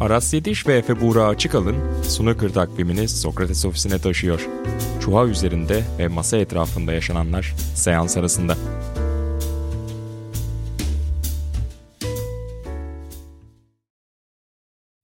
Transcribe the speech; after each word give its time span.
Aras 0.00 0.34
Yediş 0.34 0.66
ve 0.66 0.76
Efe 0.76 1.00
Buğra 1.00 1.24
Açıkalın 1.26 2.02
Snooker 2.02 2.48
takvimini 2.48 3.08
Sokrates 3.08 3.64
ofisine 3.64 3.98
taşıyor. 3.98 4.48
Çuha 5.00 5.26
üzerinde 5.26 5.82
ve 5.98 6.08
masa 6.08 6.36
etrafında 6.36 6.92
yaşananlar 6.92 7.54
seans 7.74 8.16
arasında. 8.16 8.56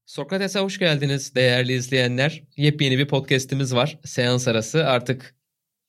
Sokrates'e 0.06 0.60
hoş 0.60 0.78
geldiniz 0.78 1.34
değerli 1.34 1.72
izleyenler. 1.72 2.42
Yepyeni 2.56 2.98
bir 2.98 3.08
podcast'imiz 3.08 3.74
var. 3.74 3.98
Seans 4.04 4.48
arası 4.48 4.86
artık 4.86 5.34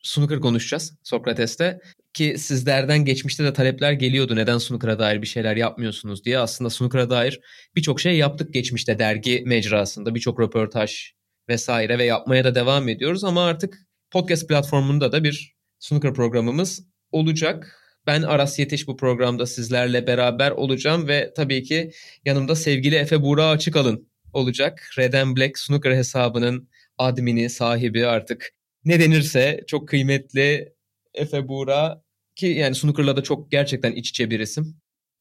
snooker 0.06 0.40
konuşacağız 0.40 0.98
Sokrates'te. 1.04 1.80
Ki 2.14 2.36
sizlerden 2.38 3.06
geçmişte 3.06 3.44
de 3.44 3.54
talepler 3.54 3.92
geliyordu 3.92 4.36
neden 4.36 4.58
snooker'a 4.58 5.00
dair 5.00 5.22
bir 5.22 5.28
şeyler 5.28 5.56
yapmıyorsunuz 5.56 6.26
diye. 6.26 6.40
Aslında 6.40 6.70
snooker'a 6.70 7.10
dair 7.10 7.40
birçok 7.76 8.00
şey 8.00 8.18
yaptık 8.18 8.54
geçmişte 8.54 9.00
dergi 9.00 9.44
mecrasında. 9.46 10.16
Birçok 10.16 10.40
röportaj 10.40 11.12
vesaire 11.50 11.98
ve 11.98 12.04
yapmaya 12.04 12.44
da 12.44 12.56
devam 12.56 12.90
ediyoruz. 12.90 13.24
Ama 13.24 13.46
artık 13.46 13.78
podcast 14.12 14.48
platformunda 14.48 15.12
da 15.12 15.24
bir 15.24 15.56
snooker 15.80 16.14
programımız 16.14 16.88
olacak. 17.12 17.82
Ben 18.08 18.22
Aras 18.22 18.60
Yetiş 18.60 18.88
bu 18.88 18.98
programda 18.98 19.46
sizlerle 19.46 20.08
beraber 20.08 20.52
olacağım 20.52 21.08
ve 21.08 21.34
tabii 21.36 21.64
ki 21.64 21.92
yanımda 22.26 22.56
sevgili 22.56 22.96
Efe 22.96 23.22
Buğra 23.22 23.50
Açıkalın 23.50 24.10
olacak. 24.34 24.90
Red 24.98 25.14
and 25.14 25.38
Black 25.38 25.60
Snooker 25.60 25.92
hesabının 25.92 26.70
admini, 26.98 27.50
sahibi 27.50 28.08
artık 28.08 28.52
ne 28.86 29.00
denirse 29.00 29.64
çok 29.68 29.88
kıymetli 29.88 30.74
Efe 31.14 31.48
Buğra 31.48 32.02
ki 32.36 32.48
yani 32.48 32.76
snooker'la 32.76 33.18
da 33.18 33.24
çok 33.24 33.52
gerçekten 33.52 33.92
iç 33.92 34.10
içe 34.10 34.30
bir 34.30 34.40
isim. 34.40 34.78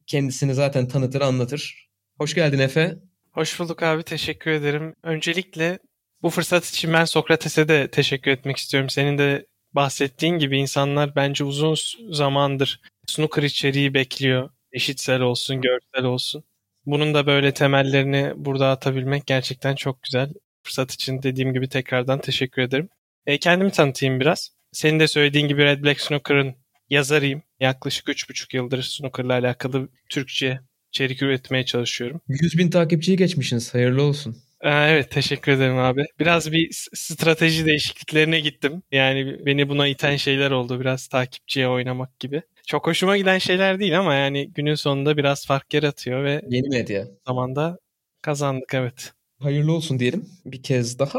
Kendisini 0.06 0.54
zaten 0.54 0.88
tanıtır, 0.88 1.20
anlatır. 1.20 1.88
Hoş 2.18 2.34
geldin 2.34 2.58
Efe. 2.58 2.96
Hoş 3.32 3.60
bulduk 3.60 3.82
abi, 3.82 4.02
teşekkür 4.02 4.50
ederim. 4.50 4.94
Öncelikle 5.02 5.78
bu 6.22 6.30
fırsat 6.30 6.66
için 6.66 6.92
ben 6.92 7.04
Sokrates'e 7.04 7.68
de 7.68 7.90
teşekkür 7.90 8.30
etmek 8.30 8.56
istiyorum. 8.56 8.90
Senin 8.90 9.18
de 9.18 9.46
bahsettiğin 9.72 10.38
gibi 10.38 10.58
insanlar 10.58 11.16
bence 11.16 11.44
uzun 11.44 11.76
zamandır 12.10 12.80
snooker 13.06 13.42
içeriği 13.42 13.94
bekliyor. 13.94 14.50
Eşitsel 14.72 15.20
olsun, 15.20 15.60
görsel 15.60 16.04
olsun. 16.04 16.44
Bunun 16.86 17.14
da 17.14 17.26
böyle 17.26 17.54
temellerini 17.54 18.32
burada 18.36 18.70
atabilmek 18.70 19.26
gerçekten 19.26 19.74
çok 19.74 20.02
güzel. 20.02 20.32
Fırsat 20.62 20.92
için 20.92 21.22
dediğim 21.22 21.52
gibi 21.52 21.68
tekrardan 21.68 22.20
teşekkür 22.20 22.62
ederim. 22.62 22.88
E, 23.26 23.38
kendimi 23.38 23.70
tanıtayım 23.70 24.20
biraz. 24.20 24.50
Senin 24.72 25.00
de 25.00 25.08
söylediğin 25.08 25.48
gibi 25.48 25.64
Red 25.64 25.84
Black 25.84 26.00
Snooker'ın 26.00 26.54
yazarıyım. 26.90 27.42
Yaklaşık 27.60 28.08
3,5 28.08 28.56
yıldır 28.56 28.82
snooker'la 28.82 29.32
alakalı 29.32 29.88
Türkçe 30.08 30.60
içerik 30.88 31.22
üretmeye 31.22 31.64
çalışıyorum. 31.64 32.20
100 32.28 32.58
bin 32.58 32.70
takipçiyi 32.70 33.16
geçmişsiniz. 33.16 33.74
Hayırlı 33.74 34.02
olsun. 34.02 34.36
Ee, 34.60 34.70
evet 34.70 35.10
teşekkür 35.10 35.52
ederim 35.52 35.78
abi. 35.78 36.04
Biraz 36.20 36.52
bir 36.52 36.68
strateji 36.94 37.66
değişikliklerine 37.66 38.40
gittim. 38.40 38.82
Yani 38.92 39.46
beni 39.46 39.68
buna 39.68 39.86
iten 39.88 40.16
şeyler 40.16 40.50
oldu. 40.50 40.80
Biraz 40.80 41.08
takipçiye 41.08 41.68
oynamak 41.68 42.20
gibi. 42.20 42.42
Çok 42.66 42.86
hoşuma 42.86 43.16
giden 43.16 43.38
şeyler 43.38 43.80
değil 43.80 43.98
ama 43.98 44.14
yani 44.14 44.52
günün 44.52 44.74
sonunda 44.74 45.16
biraz 45.16 45.46
fark 45.46 45.74
yaratıyor 45.74 46.24
ve 46.24 46.42
yeni 46.48 46.68
medya 46.68 47.06
zamanda 47.26 47.78
kazandık 48.22 48.74
evet. 48.74 49.12
Hayırlı 49.38 49.72
olsun 49.72 49.98
diyelim 49.98 50.28
bir 50.44 50.62
kez 50.62 50.98
daha. 50.98 51.18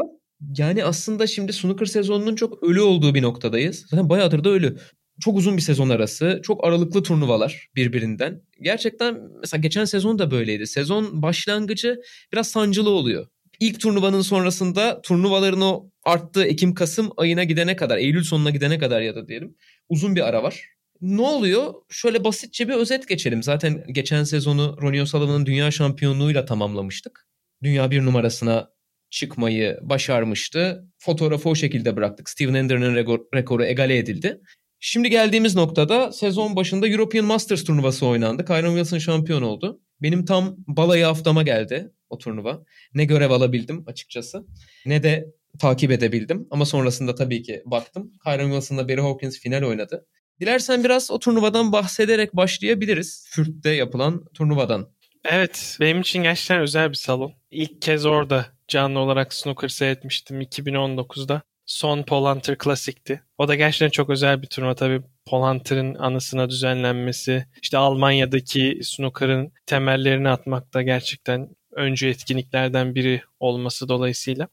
Yani 0.58 0.84
aslında 0.84 1.26
şimdi 1.26 1.52
snooker 1.52 1.86
sezonunun 1.86 2.36
çok 2.36 2.62
ölü 2.62 2.80
olduğu 2.80 3.14
bir 3.14 3.22
noktadayız. 3.22 3.86
Zaten 3.90 4.08
bayağıdır 4.08 4.44
da 4.44 4.48
ölü. 4.48 4.78
Çok 5.20 5.36
uzun 5.36 5.56
bir 5.56 5.62
sezon 5.62 5.88
arası, 5.88 6.40
çok 6.42 6.64
aralıklı 6.64 7.02
turnuvalar 7.02 7.68
birbirinden. 7.76 8.42
Gerçekten 8.60 9.20
mesela 9.40 9.60
geçen 9.60 9.84
sezon 9.84 10.18
da 10.18 10.30
böyleydi. 10.30 10.66
Sezon 10.66 11.22
başlangıcı 11.22 12.00
biraz 12.32 12.48
sancılı 12.48 12.90
oluyor. 12.90 13.26
İlk 13.60 13.80
turnuvanın 13.80 14.20
sonrasında 14.20 15.00
turnuvaların 15.02 15.60
o 15.60 15.90
arttığı 16.04 16.44
Ekim-Kasım 16.44 17.10
ayına 17.16 17.44
gidene 17.44 17.76
kadar, 17.76 17.98
Eylül 17.98 18.24
sonuna 18.24 18.50
gidene 18.50 18.78
kadar 18.78 19.00
ya 19.00 19.14
da 19.14 19.28
diyelim 19.28 19.56
uzun 19.88 20.16
bir 20.16 20.28
ara 20.28 20.42
var. 20.42 20.64
Ne 21.00 21.22
oluyor? 21.22 21.74
Şöyle 21.90 22.24
basitçe 22.24 22.68
bir 22.68 22.74
özet 22.74 23.08
geçelim. 23.08 23.42
Zaten 23.42 23.84
geçen 23.92 24.24
sezonu 24.24 24.76
Ronnie 24.82 25.02
O'Sullivan'ın 25.02 25.46
dünya 25.46 25.70
şampiyonluğuyla 25.70 26.44
tamamlamıştık. 26.44 27.28
Dünya 27.62 27.90
bir 27.90 28.04
numarasına 28.04 28.70
çıkmayı 29.10 29.78
başarmıştı. 29.82 30.84
Fotoğrafı 30.98 31.48
o 31.48 31.54
şekilde 31.54 31.96
bıraktık. 31.96 32.30
Steven 32.30 32.54
Ender'ın 32.54 32.94
rekoru 33.34 33.64
egale 33.64 33.98
edildi. 33.98 34.40
Şimdi 34.80 35.10
geldiğimiz 35.10 35.54
noktada 35.54 36.12
sezon 36.12 36.56
başında 36.56 36.88
European 36.88 37.24
Masters 37.24 37.64
turnuvası 37.64 38.06
oynandı. 38.06 38.44
Kyron 38.44 38.70
Wilson 38.70 38.98
şampiyon 38.98 39.42
oldu. 39.42 39.80
Benim 40.02 40.24
tam 40.24 40.56
balayı 40.66 41.04
haftama 41.04 41.42
geldi 41.42 41.92
o 42.10 42.18
turnuva. 42.18 42.64
Ne 42.94 43.04
görev 43.04 43.30
alabildim 43.30 43.84
açıkçası 43.86 44.46
ne 44.86 45.02
de 45.02 45.26
takip 45.58 45.90
edebildim. 45.90 46.46
Ama 46.50 46.64
sonrasında 46.64 47.14
tabii 47.14 47.42
ki 47.42 47.62
baktım. 47.66 48.12
Kyron 48.24 48.50
Wilson'la 48.50 48.88
Barry 48.88 49.00
Hawkins 49.00 49.38
final 49.38 49.62
oynadı. 49.62 50.06
Dilersen 50.40 50.84
biraz 50.84 51.10
o 51.10 51.18
turnuvadan 51.18 51.72
bahsederek 51.72 52.36
başlayabiliriz. 52.36 53.26
Fürth'te 53.30 53.70
yapılan 53.70 54.24
turnuvadan. 54.34 54.90
Evet, 55.28 55.76
benim 55.80 56.00
için 56.00 56.22
gerçekten 56.22 56.60
özel 56.60 56.90
bir 56.90 56.94
salon. 56.94 57.34
İlk 57.50 57.82
kez 57.82 58.06
orada 58.06 58.46
canlı 58.68 58.98
olarak 58.98 59.34
snooker 59.34 59.68
seyretmiştim 59.68 60.40
2019'da. 60.40 61.42
Son 61.66 62.02
Paul 62.02 62.26
Hunter 62.26 62.56
Classic'ti. 62.64 63.22
O 63.38 63.48
da 63.48 63.54
gerçekten 63.54 63.90
çok 63.90 64.10
özel 64.10 64.42
bir 64.42 64.46
turnuva 64.46 64.74
tabii. 64.74 65.02
Paul 65.26 65.42
Hunter'ın 65.42 65.94
anısına 65.94 66.50
düzenlenmesi, 66.50 67.46
işte 67.62 67.78
Almanya'daki 67.78 68.80
snooker'ın 68.82 69.52
temellerini 69.66 70.28
atmakta 70.28 70.82
gerçekten 70.82 71.48
öncü 71.72 72.08
etkinliklerden 72.08 72.94
biri 72.94 73.22
olması 73.40 73.88
dolayısıyla. 73.88 74.48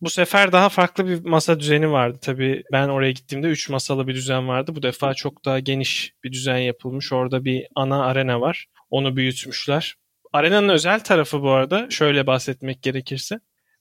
Bu 0.00 0.10
sefer 0.10 0.52
daha 0.52 0.68
farklı 0.68 1.06
bir 1.08 1.24
masa 1.24 1.60
düzeni 1.60 1.90
vardı. 1.92 2.18
Tabii 2.22 2.62
ben 2.72 2.88
oraya 2.88 3.12
gittiğimde 3.12 3.48
3 3.48 3.68
masalı 3.68 4.06
bir 4.08 4.14
düzen 4.14 4.48
vardı. 4.48 4.76
Bu 4.76 4.82
defa 4.82 5.14
çok 5.14 5.44
daha 5.44 5.58
geniş 5.60 6.14
bir 6.24 6.32
düzen 6.32 6.58
yapılmış. 6.58 7.12
Orada 7.12 7.44
bir 7.44 7.66
ana 7.74 8.04
arena 8.04 8.40
var. 8.40 8.66
Onu 8.90 9.16
büyütmüşler. 9.16 9.96
Arenanın 10.34 10.68
özel 10.68 11.00
tarafı 11.00 11.42
bu 11.42 11.50
arada 11.50 11.86
şöyle 11.90 12.26
bahsetmek 12.26 12.82
gerekirse. 12.82 13.40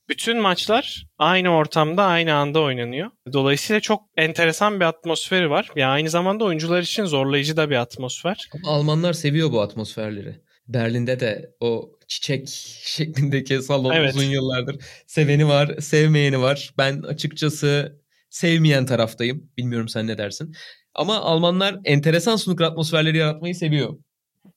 Bütün 0.10 0.42
maçlar 0.42 1.06
aynı 1.18 1.50
ortamda 1.50 2.04
aynı 2.04 2.34
anda 2.34 2.62
oynanıyor. 2.62 3.10
Dolayısıyla 3.34 3.80
çok 3.80 4.04
enteresan 4.18 4.80
bir 4.80 4.86
atmosferi 4.86 5.50
var. 5.50 5.64
Ya 5.76 5.82
yani 5.82 5.92
aynı 5.92 6.10
zamanda 6.10 6.44
oyuncular 6.44 6.82
için 6.82 7.06
zorlayıcı 7.06 7.58
da 7.58 7.70
bir 7.70 7.76
atmosfer. 7.76 8.50
Ama 8.54 8.76
Almanlar 8.76 9.14
seviyor 9.14 9.52
bu 9.52 9.62
atmosferleri. 9.62 10.42
Berlin'de 10.68 11.20
de 11.20 11.52
o 11.60 11.92
çiçek 12.08 12.48
şeklindeki 12.84 13.62
salon 13.62 13.92
evet. 13.92 14.16
uzun 14.16 14.30
yıllardır 14.30 14.76
seveni 15.08 15.48
var, 15.48 15.78
sevmeyeni 15.80 16.42
var. 16.42 16.74
Ben 16.78 17.02
açıkçası 17.02 18.00
sevmeyen 18.30 18.86
taraftayım. 18.86 19.50
Bilmiyorum 19.58 19.90
sen 19.90 20.08
ne 20.08 20.18
dersin. 20.18 20.56
Ama 20.96 21.18
Almanlar 21.18 21.76
enteresan 21.86 22.36
snooker 22.36 22.66
atmosferleri 22.66 23.18
yaratmayı 23.18 23.56
seviyor. 23.56 23.98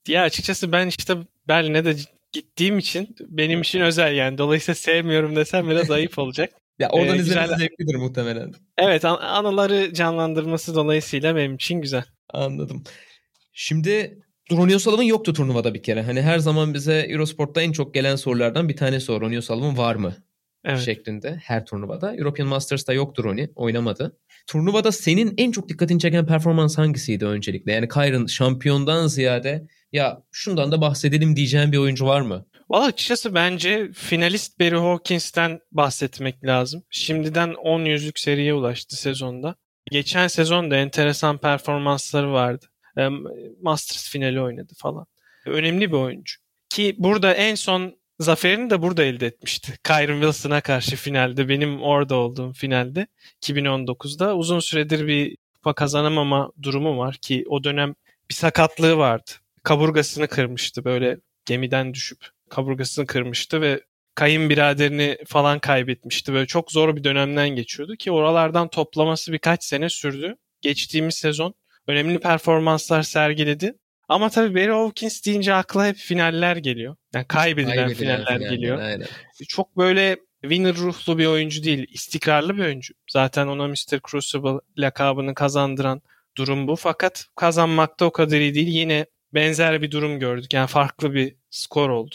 Ya 0.08 0.22
açıkçası 0.22 0.72
ben 0.72 0.86
işte 0.86 1.16
Berlin'e 1.48 1.84
de 1.84 1.96
gittiğim 2.32 2.78
için 2.78 3.16
benim 3.20 3.60
için 3.60 3.80
özel 3.80 4.14
yani. 4.14 4.38
Dolayısıyla 4.38 4.74
sevmiyorum 4.74 5.36
desem 5.36 5.70
biraz 5.70 5.90
ayıp 5.90 6.18
olacak. 6.18 6.50
ya 6.78 6.88
oradan 6.88 7.16
ee, 7.16 7.20
izlemesi 7.20 7.50
güzel... 7.50 7.58
zevklidir 7.58 7.94
muhtemelen. 7.94 8.52
Evet 8.78 9.04
an- 9.04 9.20
anıları 9.20 9.94
canlandırması 9.94 10.74
dolayısıyla 10.74 11.36
benim 11.36 11.54
için 11.54 11.80
güzel. 11.80 12.04
Anladım. 12.30 12.84
Şimdi 13.52 14.18
Ronnie 14.52 14.76
O'Sullivan 14.76 15.02
yoktu 15.02 15.32
turnuvada 15.32 15.74
bir 15.74 15.82
kere. 15.82 16.02
Hani 16.02 16.22
her 16.22 16.38
zaman 16.38 16.74
bize 16.74 17.06
Eurosport'ta 17.08 17.62
en 17.62 17.72
çok 17.72 17.94
gelen 17.94 18.16
sorulardan 18.16 18.68
bir 18.68 18.76
tanesi 18.76 19.12
o. 19.12 19.20
Ronnie 19.20 19.38
O'Sullivan 19.38 19.76
var 19.78 19.94
mı? 19.94 20.16
Evet. 20.64 20.80
şeklinde 20.80 21.40
her 21.44 21.66
turnuvada. 21.66 22.14
European 22.14 22.48
Masters'ta 22.48 22.92
yoktu 22.92 23.24
Ronnie. 23.24 23.50
Oynamadı. 23.54 24.18
Turnuvada 24.46 24.92
senin 24.92 25.34
en 25.38 25.50
çok 25.50 25.68
dikkatini 25.68 26.00
çeken 26.00 26.26
performans 26.26 26.78
hangisiydi 26.78 27.26
öncelikle? 27.26 27.72
Yani 27.72 27.88
Kyron 27.88 28.26
şampiyondan 28.26 29.06
ziyade 29.06 29.66
ya 29.92 30.22
şundan 30.32 30.72
da 30.72 30.80
bahsedelim 30.80 31.36
diyeceğin 31.36 31.72
bir 31.72 31.78
oyuncu 31.78 32.06
var 32.06 32.20
mı? 32.20 32.46
Valla 32.70 32.84
açıkçası 32.84 33.34
bence 33.34 33.92
finalist 33.92 34.60
Barry 34.60 34.76
Hawkins'ten 34.76 35.60
bahsetmek 35.72 36.44
lazım. 36.44 36.82
Şimdiden 36.90 37.54
10 37.54 37.84
yüzlük 37.84 38.18
seriye 38.18 38.54
ulaştı 38.54 38.96
sezonda. 38.96 39.54
Geçen 39.90 40.28
sezon 40.28 40.70
da 40.70 40.76
enteresan 40.76 41.38
performansları 41.38 42.32
vardı. 42.32 42.66
Masters 43.62 44.10
finali 44.10 44.40
oynadı 44.40 44.72
falan. 44.76 45.06
Önemli 45.46 45.92
bir 45.92 45.96
oyuncu. 45.96 46.34
Ki 46.68 46.94
burada 46.98 47.34
en 47.34 47.54
son 47.54 47.96
zaferini 48.18 48.70
de 48.70 48.82
burada 48.82 49.04
elde 49.04 49.26
etmişti. 49.26 49.72
Kyron 49.84 50.20
Wilson'a 50.20 50.60
karşı 50.60 50.96
finalde. 50.96 51.48
Benim 51.48 51.82
orada 51.82 52.14
olduğum 52.14 52.52
finalde 52.52 53.06
2019'da. 53.42 54.36
Uzun 54.36 54.60
süredir 54.60 55.06
bir 55.06 55.36
kupa 55.54 55.74
kazanamama 55.74 56.52
durumu 56.62 56.98
var 56.98 57.14
ki 57.22 57.44
o 57.48 57.64
dönem 57.64 57.94
bir 58.30 58.34
sakatlığı 58.34 58.96
vardı. 58.96 59.30
Kaburgasını 59.66 60.28
kırmıştı 60.28 60.84
böyle 60.84 61.16
gemiden 61.46 61.94
düşüp 61.94 62.18
kaburgasını 62.50 63.06
kırmıştı 63.06 63.60
ve 63.60 63.80
kayınbiraderini 64.14 65.18
falan 65.26 65.58
kaybetmişti. 65.58 66.32
Böyle 66.32 66.46
çok 66.46 66.72
zor 66.72 66.96
bir 66.96 67.04
dönemden 67.04 67.48
geçiyordu 67.48 67.96
ki 67.96 68.10
oralardan 68.10 68.68
toplaması 68.68 69.32
birkaç 69.32 69.64
sene 69.64 69.88
sürdü. 69.88 70.36
Geçtiğimiz 70.60 71.14
sezon 71.14 71.54
önemli 71.86 72.18
performanslar 72.18 73.02
sergiledi. 73.02 73.74
Ama 74.08 74.30
tabii 74.30 74.54
Barry 74.54 74.72
Hawkins 74.72 75.26
deyince 75.26 75.54
akla 75.54 75.86
hep 75.86 75.96
finaller 75.96 76.56
geliyor. 76.56 76.96
Yani 77.14 77.26
kaybedilen, 77.28 77.76
kaybedilen 77.76 77.98
finaller, 77.98 78.24
finaller 78.24 78.50
geliyor. 78.50 78.78
Aynen. 78.78 79.06
Çok 79.48 79.76
böyle 79.76 80.16
winner 80.42 80.76
ruhlu 80.76 81.18
bir 81.18 81.26
oyuncu 81.26 81.64
değil. 81.64 81.86
istikrarlı 81.92 82.56
bir 82.56 82.62
oyuncu. 82.62 82.94
Zaten 83.10 83.46
ona 83.46 83.68
Mr. 83.68 84.00
Crucible 84.10 84.60
lakabını 84.78 85.34
kazandıran 85.34 86.02
durum 86.36 86.68
bu. 86.68 86.76
Fakat 86.76 87.26
kazanmakta 87.36 88.04
o 88.04 88.12
kadar 88.12 88.40
iyi 88.40 88.54
değil. 88.54 88.68
Yine 88.68 89.06
benzer 89.36 89.82
bir 89.82 89.90
durum 89.90 90.18
gördük. 90.18 90.54
Yani 90.54 90.66
farklı 90.66 91.14
bir 91.14 91.36
skor 91.50 91.88
oldu. 91.88 92.14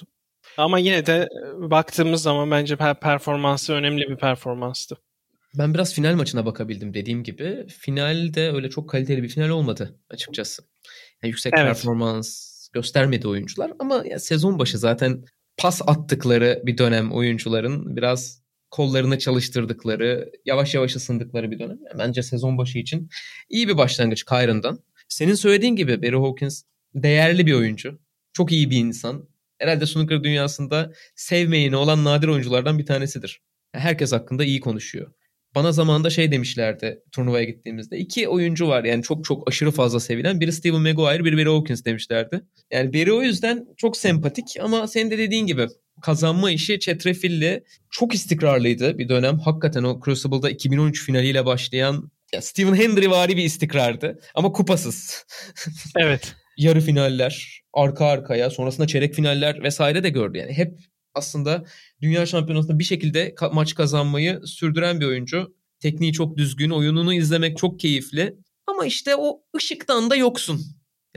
Ama 0.57 0.79
yine 0.79 1.05
de 1.05 1.29
e, 1.65 1.69
baktığımız 1.69 2.21
zaman 2.21 2.51
bence 2.51 2.75
performansı 3.01 3.73
önemli 3.73 4.09
bir 4.09 4.17
performanstı. 4.17 4.97
Ben 5.57 5.73
biraz 5.73 5.93
final 5.93 6.15
maçına 6.15 6.45
bakabildim 6.45 6.93
dediğim 6.93 7.23
gibi. 7.23 7.65
Finalde 7.67 8.51
öyle 8.51 8.69
çok 8.69 8.89
kaliteli 8.89 9.23
bir 9.23 9.29
final 9.29 9.49
olmadı 9.49 9.99
açıkçası. 10.09 10.63
Yani 11.23 11.29
yüksek 11.29 11.53
evet. 11.55 11.65
performans 11.65 12.51
göstermedi 12.73 13.27
oyuncular 13.27 13.71
ama 13.79 14.03
ya 14.05 14.19
sezon 14.19 14.59
başı 14.59 14.77
zaten 14.77 15.25
pas 15.57 15.81
attıkları 15.87 16.61
bir 16.65 16.77
dönem 16.77 17.11
oyuncuların 17.11 17.95
biraz 17.95 18.41
kollarını 18.71 19.19
çalıştırdıkları, 19.19 20.31
yavaş 20.45 20.75
yavaş 20.75 20.95
ısındıkları 20.95 21.51
bir 21.51 21.59
dönem. 21.59 21.77
Yani 21.89 21.99
bence 21.99 22.23
sezon 22.23 22.57
başı 22.57 22.79
için 22.79 23.09
iyi 23.49 23.67
bir 23.67 23.77
başlangıç 23.77 24.23
Kyron'dan. 24.25 24.79
Senin 25.09 25.33
söylediğin 25.33 25.75
gibi 25.75 26.01
Barry 26.01 26.15
Hawkins 26.15 26.63
değerli 26.95 27.45
bir 27.45 27.53
oyuncu. 27.53 27.99
Çok 28.33 28.51
iyi 28.51 28.69
bir 28.69 28.77
insan. 28.77 29.29
Herhalde 29.59 29.85
snooker 29.85 30.23
dünyasında 30.23 30.93
sevmeyeni 31.15 31.75
olan 31.75 32.03
nadir 32.03 32.27
oyunculardan 32.27 32.79
bir 32.79 32.85
tanesidir. 32.85 33.41
Herkes 33.73 34.11
hakkında 34.11 34.43
iyi 34.43 34.59
konuşuyor. 34.59 35.11
Bana 35.55 35.71
zamanında 35.71 36.09
şey 36.09 36.31
demişlerdi 36.31 36.99
turnuvaya 37.11 37.43
gittiğimizde. 37.43 37.97
iki 37.97 38.27
oyuncu 38.27 38.67
var 38.67 38.83
yani 38.83 39.03
çok 39.03 39.25
çok 39.25 39.47
aşırı 39.47 39.71
fazla 39.71 39.99
sevilen. 39.99 40.39
Biri 40.39 40.51
Steven 40.51 40.81
Maguire, 40.81 41.25
biri 41.25 41.37
Barry 41.37 41.49
Hawkins 41.49 41.85
demişlerdi. 41.85 42.41
Yani 42.71 42.93
Barry 42.93 43.13
o 43.13 43.21
yüzden 43.21 43.67
çok 43.77 43.97
sempatik 43.97 44.57
ama 44.61 44.87
senin 44.87 45.11
de 45.11 45.17
dediğin 45.17 45.45
gibi 45.45 45.67
kazanma 46.01 46.51
işi 46.51 46.79
çetrefilli. 46.79 47.63
Çok 47.89 48.13
istikrarlıydı 48.13 48.97
bir 48.97 49.09
dönem. 49.09 49.39
Hakikaten 49.39 49.83
o 49.83 50.01
Crucible'da 50.05 50.49
2013 50.49 51.05
finaliyle 51.05 51.45
başlayan 51.45 52.11
ya 52.33 52.41
Stephen 52.41 52.75
Hendry 52.75 53.09
vari 53.09 53.37
bir 53.37 53.43
istikrardı 53.43 54.19
ama 54.35 54.51
kupasız. 54.51 55.25
evet. 55.97 56.35
Yarı 56.61 56.81
finaller, 56.81 57.61
arka 57.73 58.05
arkaya, 58.05 58.49
sonrasında 58.49 58.87
çeyrek 58.87 59.13
finaller 59.13 59.63
vesaire 59.63 60.03
de 60.03 60.09
gördü. 60.09 60.37
Yani 60.37 60.53
hep 60.53 60.79
aslında 61.13 61.63
dünya 62.01 62.25
şampiyonasında 62.25 62.79
bir 62.79 62.83
şekilde 62.83 63.35
maç 63.53 63.75
kazanmayı 63.75 64.41
sürdüren 64.45 64.99
bir 64.99 65.05
oyuncu. 65.05 65.55
Tekniği 65.79 66.13
çok 66.13 66.37
düzgün, 66.37 66.69
oyununu 66.69 67.13
izlemek 67.13 67.57
çok 67.57 67.79
keyifli. 67.79 68.35
Ama 68.67 68.85
işte 68.85 69.15
o 69.15 69.41
ışıktan 69.57 70.09
da 70.09 70.15
yoksun. 70.15 70.61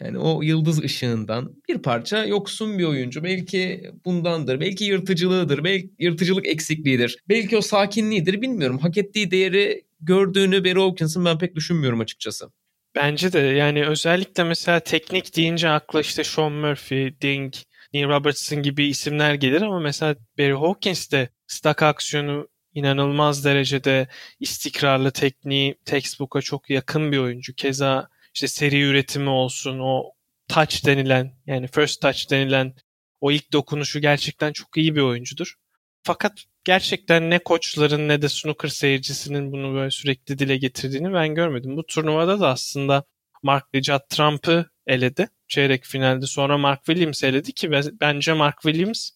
Yani 0.00 0.18
o 0.18 0.42
yıldız 0.42 0.84
ışığından 0.84 1.54
bir 1.68 1.78
parça 1.78 2.24
yoksun 2.24 2.78
bir 2.78 2.84
oyuncu. 2.84 3.24
Belki 3.24 3.90
bundandır, 4.04 4.60
belki 4.60 4.84
yırtıcılığıdır, 4.84 5.64
belki 5.64 5.90
yırtıcılık 5.98 6.46
eksikliğidir. 6.46 7.18
Belki 7.28 7.56
o 7.56 7.60
sakinliğidir 7.60 8.42
bilmiyorum. 8.42 8.78
Hak 8.78 8.98
ettiği 8.98 9.30
değeri 9.30 9.84
gördüğünü 10.00 10.64
Barry 10.64 10.80
Hawkins'ın 10.80 11.24
ben 11.24 11.38
pek 11.38 11.54
düşünmüyorum 11.54 12.00
açıkçası. 12.00 12.50
Bence 12.94 13.32
de 13.32 13.38
yani 13.38 13.86
özellikle 13.86 14.44
mesela 14.44 14.80
teknik 14.80 15.36
deyince 15.36 15.68
akla 15.68 16.00
işte 16.00 16.24
Sean 16.24 16.52
Murphy, 16.52 17.20
Ding, 17.20 17.54
Neil 17.94 18.08
Robertson 18.08 18.62
gibi 18.62 18.86
isimler 18.86 19.34
gelir 19.34 19.62
ama 19.62 19.80
mesela 19.80 20.16
Barry 20.38 20.52
Hawkins 20.52 21.10
de 21.12 21.28
stack 21.46 21.82
aksiyonu 21.82 22.48
inanılmaz 22.74 23.44
derecede 23.44 24.08
istikrarlı 24.40 25.10
tekniği 25.10 25.78
textbook'a 25.84 26.40
çok 26.40 26.70
yakın 26.70 27.12
bir 27.12 27.18
oyuncu. 27.18 27.54
Keza 27.54 28.08
işte 28.34 28.48
seri 28.48 28.80
üretimi 28.80 29.30
olsun 29.30 29.78
o 29.78 30.12
touch 30.48 30.86
denilen 30.86 31.32
yani 31.46 31.66
first 31.66 32.02
touch 32.02 32.30
denilen 32.30 32.74
o 33.20 33.30
ilk 33.32 33.52
dokunuşu 33.52 34.00
gerçekten 34.00 34.52
çok 34.52 34.76
iyi 34.76 34.96
bir 34.96 35.00
oyuncudur. 35.00 35.54
Fakat 36.04 36.44
gerçekten 36.64 37.30
ne 37.30 37.38
koçların 37.38 38.08
ne 38.08 38.22
de 38.22 38.28
snooker 38.28 38.68
seyircisinin 38.68 39.52
bunu 39.52 39.74
böyle 39.74 39.90
sürekli 39.90 40.38
dile 40.38 40.56
getirdiğini 40.56 41.12
ben 41.12 41.34
görmedim. 41.34 41.76
Bu 41.76 41.86
turnuvada 41.86 42.40
da 42.40 42.48
aslında 42.48 43.04
Mark 43.42 43.74
Lijat 43.74 44.08
Trump'ı 44.10 44.70
eledi 44.86 45.28
çeyrek 45.48 45.84
finalde. 45.84 46.26
Sonra 46.26 46.58
Mark 46.58 46.84
Williams 46.84 47.24
eledi 47.24 47.52
ki 47.52 47.70
bence 48.00 48.32
Mark 48.32 48.62
Williams 48.62 49.10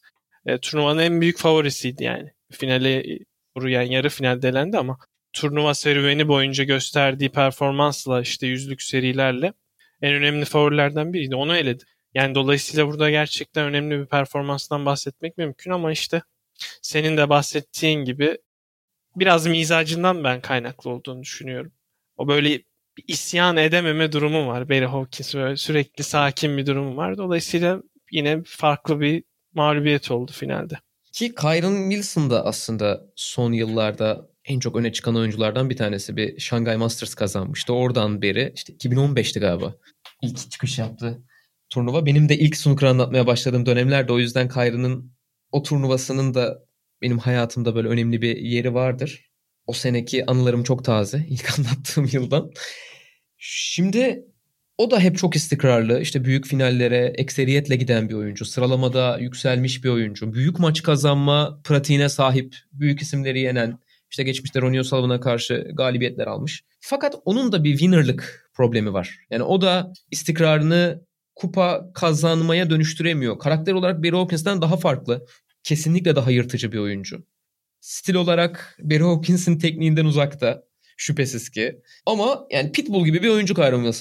e, 0.46 0.58
turnuvanın 0.58 0.98
en 0.98 1.20
büyük 1.20 1.38
favorisiydi 1.38 2.04
yani. 2.04 2.32
Finale 2.52 3.18
uğrayan 3.54 3.82
yarı 3.82 4.08
finalde 4.08 4.48
elendi 4.48 4.78
ama 4.78 4.98
turnuva 5.32 5.74
serüveni 5.74 6.28
boyunca 6.28 6.64
gösterdiği 6.64 7.28
performansla 7.32 8.20
işte 8.20 8.46
yüzlük 8.46 8.82
serilerle 8.82 9.52
en 10.02 10.14
önemli 10.14 10.44
favorilerden 10.44 11.12
biriydi. 11.12 11.36
Onu 11.36 11.56
eledi. 11.56 11.84
Yani 12.14 12.34
dolayısıyla 12.34 12.86
burada 12.86 13.10
gerçekten 13.10 13.64
önemli 13.64 14.00
bir 14.00 14.06
performanstan 14.06 14.86
bahsetmek 14.86 15.38
mümkün 15.38 15.70
ama 15.70 15.92
işte 15.92 16.22
senin 16.82 17.16
de 17.16 17.28
bahsettiğin 17.28 18.04
gibi 18.04 18.38
biraz 19.16 19.46
mizacından 19.46 20.24
ben 20.24 20.40
kaynaklı 20.40 20.90
olduğunu 20.90 21.22
düşünüyorum. 21.22 21.72
O 22.16 22.28
böyle 22.28 22.62
isyan 23.06 23.56
edememe 23.56 24.12
durumu 24.12 24.46
var. 24.46 24.68
Barry 24.68 24.86
Hawkins 24.86 25.34
böyle 25.34 25.56
sürekli 25.56 26.04
sakin 26.04 26.56
bir 26.56 26.66
durumu 26.66 26.96
var. 26.96 27.18
Dolayısıyla 27.18 27.82
yine 28.12 28.42
farklı 28.46 29.00
bir 29.00 29.24
mağlubiyet 29.54 30.10
oldu 30.10 30.32
finalde. 30.32 30.78
Ki 31.12 31.34
Kyron 31.34 31.90
Wilson 31.90 32.30
da 32.30 32.44
aslında 32.44 33.06
son 33.16 33.52
yıllarda 33.52 34.28
en 34.44 34.60
çok 34.60 34.76
öne 34.76 34.92
çıkan 34.92 35.16
oyunculardan 35.16 35.70
bir 35.70 35.76
tanesi. 35.76 36.16
Bir 36.16 36.40
Shanghai 36.40 36.76
Masters 36.76 37.14
kazanmıştı. 37.14 37.72
Oradan 37.72 38.22
beri 38.22 38.52
işte 38.54 38.72
2015'ti 38.72 39.40
galiba. 39.40 39.74
ilk 40.22 40.50
çıkış 40.50 40.78
yaptı 40.78 41.22
turnuva. 41.70 42.06
Benim 42.06 42.28
de 42.28 42.38
ilk 42.38 42.56
snooker 42.56 42.86
anlatmaya 42.86 43.26
başladığım 43.26 43.66
dönemlerde 43.66 44.12
o 44.12 44.18
yüzden 44.18 44.48
Kyron'ın 44.48 45.12
o 45.52 45.62
turnuvasının 45.62 46.34
da 46.34 46.64
benim 47.02 47.18
hayatımda 47.18 47.74
böyle 47.74 47.88
önemli 47.88 48.22
bir 48.22 48.36
yeri 48.36 48.74
vardır. 48.74 49.30
O 49.66 49.72
seneki 49.72 50.26
anılarım 50.26 50.62
çok 50.62 50.84
taze 50.84 51.26
ilk 51.28 51.58
anlattığım 51.58 52.08
yıldan. 52.12 52.50
Şimdi 53.38 54.24
o 54.78 54.90
da 54.90 55.00
hep 55.00 55.18
çok 55.18 55.36
istikrarlı. 55.36 56.00
İşte 56.00 56.24
büyük 56.24 56.46
finallere 56.46 57.12
ekseriyetle 57.16 57.76
giden 57.76 58.08
bir 58.08 58.14
oyuncu. 58.14 58.44
Sıralamada 58.44 59.18
yükselmiş 59.18 59.84
bir 59.84 59.88
oyuncu. 59.88 60.32
Büyük 60.32 60.58
maç 60.58 60.82
kazanma 60.82 61.60
pratiğine 61.64 62.08
sahip. 62.08 62.56
Büyük 62.72 63.02
isimleri 63.02 63.40
yenen. 63.40 63.78
İşte 64.10 64.22
geçmişte 64.22 64.60
Ronnie 64.60 64.80
O'Sullivan'a 64.80 65.20
karşı 65.20 65.70
galibiyetler 65.74 66.26
almış. 66.26 66.64
Fakat 66.80 67.14
onun 67.24 67.52
da 67.52 67.64
bir 67.64 67.70
winnerlık 67.70 68.50
problemi 68.54 68.92
var. 68.92 69.18
Yani 69.30 69.42
o 69.42 69.60
da 69.60 69.92
istikrarını 70.10 71.02
kupa 71.38 71.92
kazanmaya 71.94 72.70
dönüştüremiyor. 72.70 73.38
Karakter 73.38 73.72
olarak 73.72 74.02
Barry 74.02 74.16
Hawkins'ten 74.16 74.62
daha 74.62 74.76
farklı. 74.76 75.26
Kesinlikle 75.62 76.16
daha 76.16 76.30
yırtıcı 76.30 76.72
bir 76.72 76.78
oyuncu. 76.78 77.26
Stil 77.80 78.14
olarak 78.14 78.76
Barry 78.82 79.02
Hawkins'in 79.02 79.58
tekniğinden 79.58 80.04
uzakta 80.04 80.62
şüphesiz 80.96 81.50
ki. 81.50 81.80
Ama 82.06 82.46
yani 82.50 82.72
Pitbull 82.72 83.04
gibi 83.04 83.22
bir 83.22 83.28
oyuncu 83.28 83.54
Kyron 83.54 83.94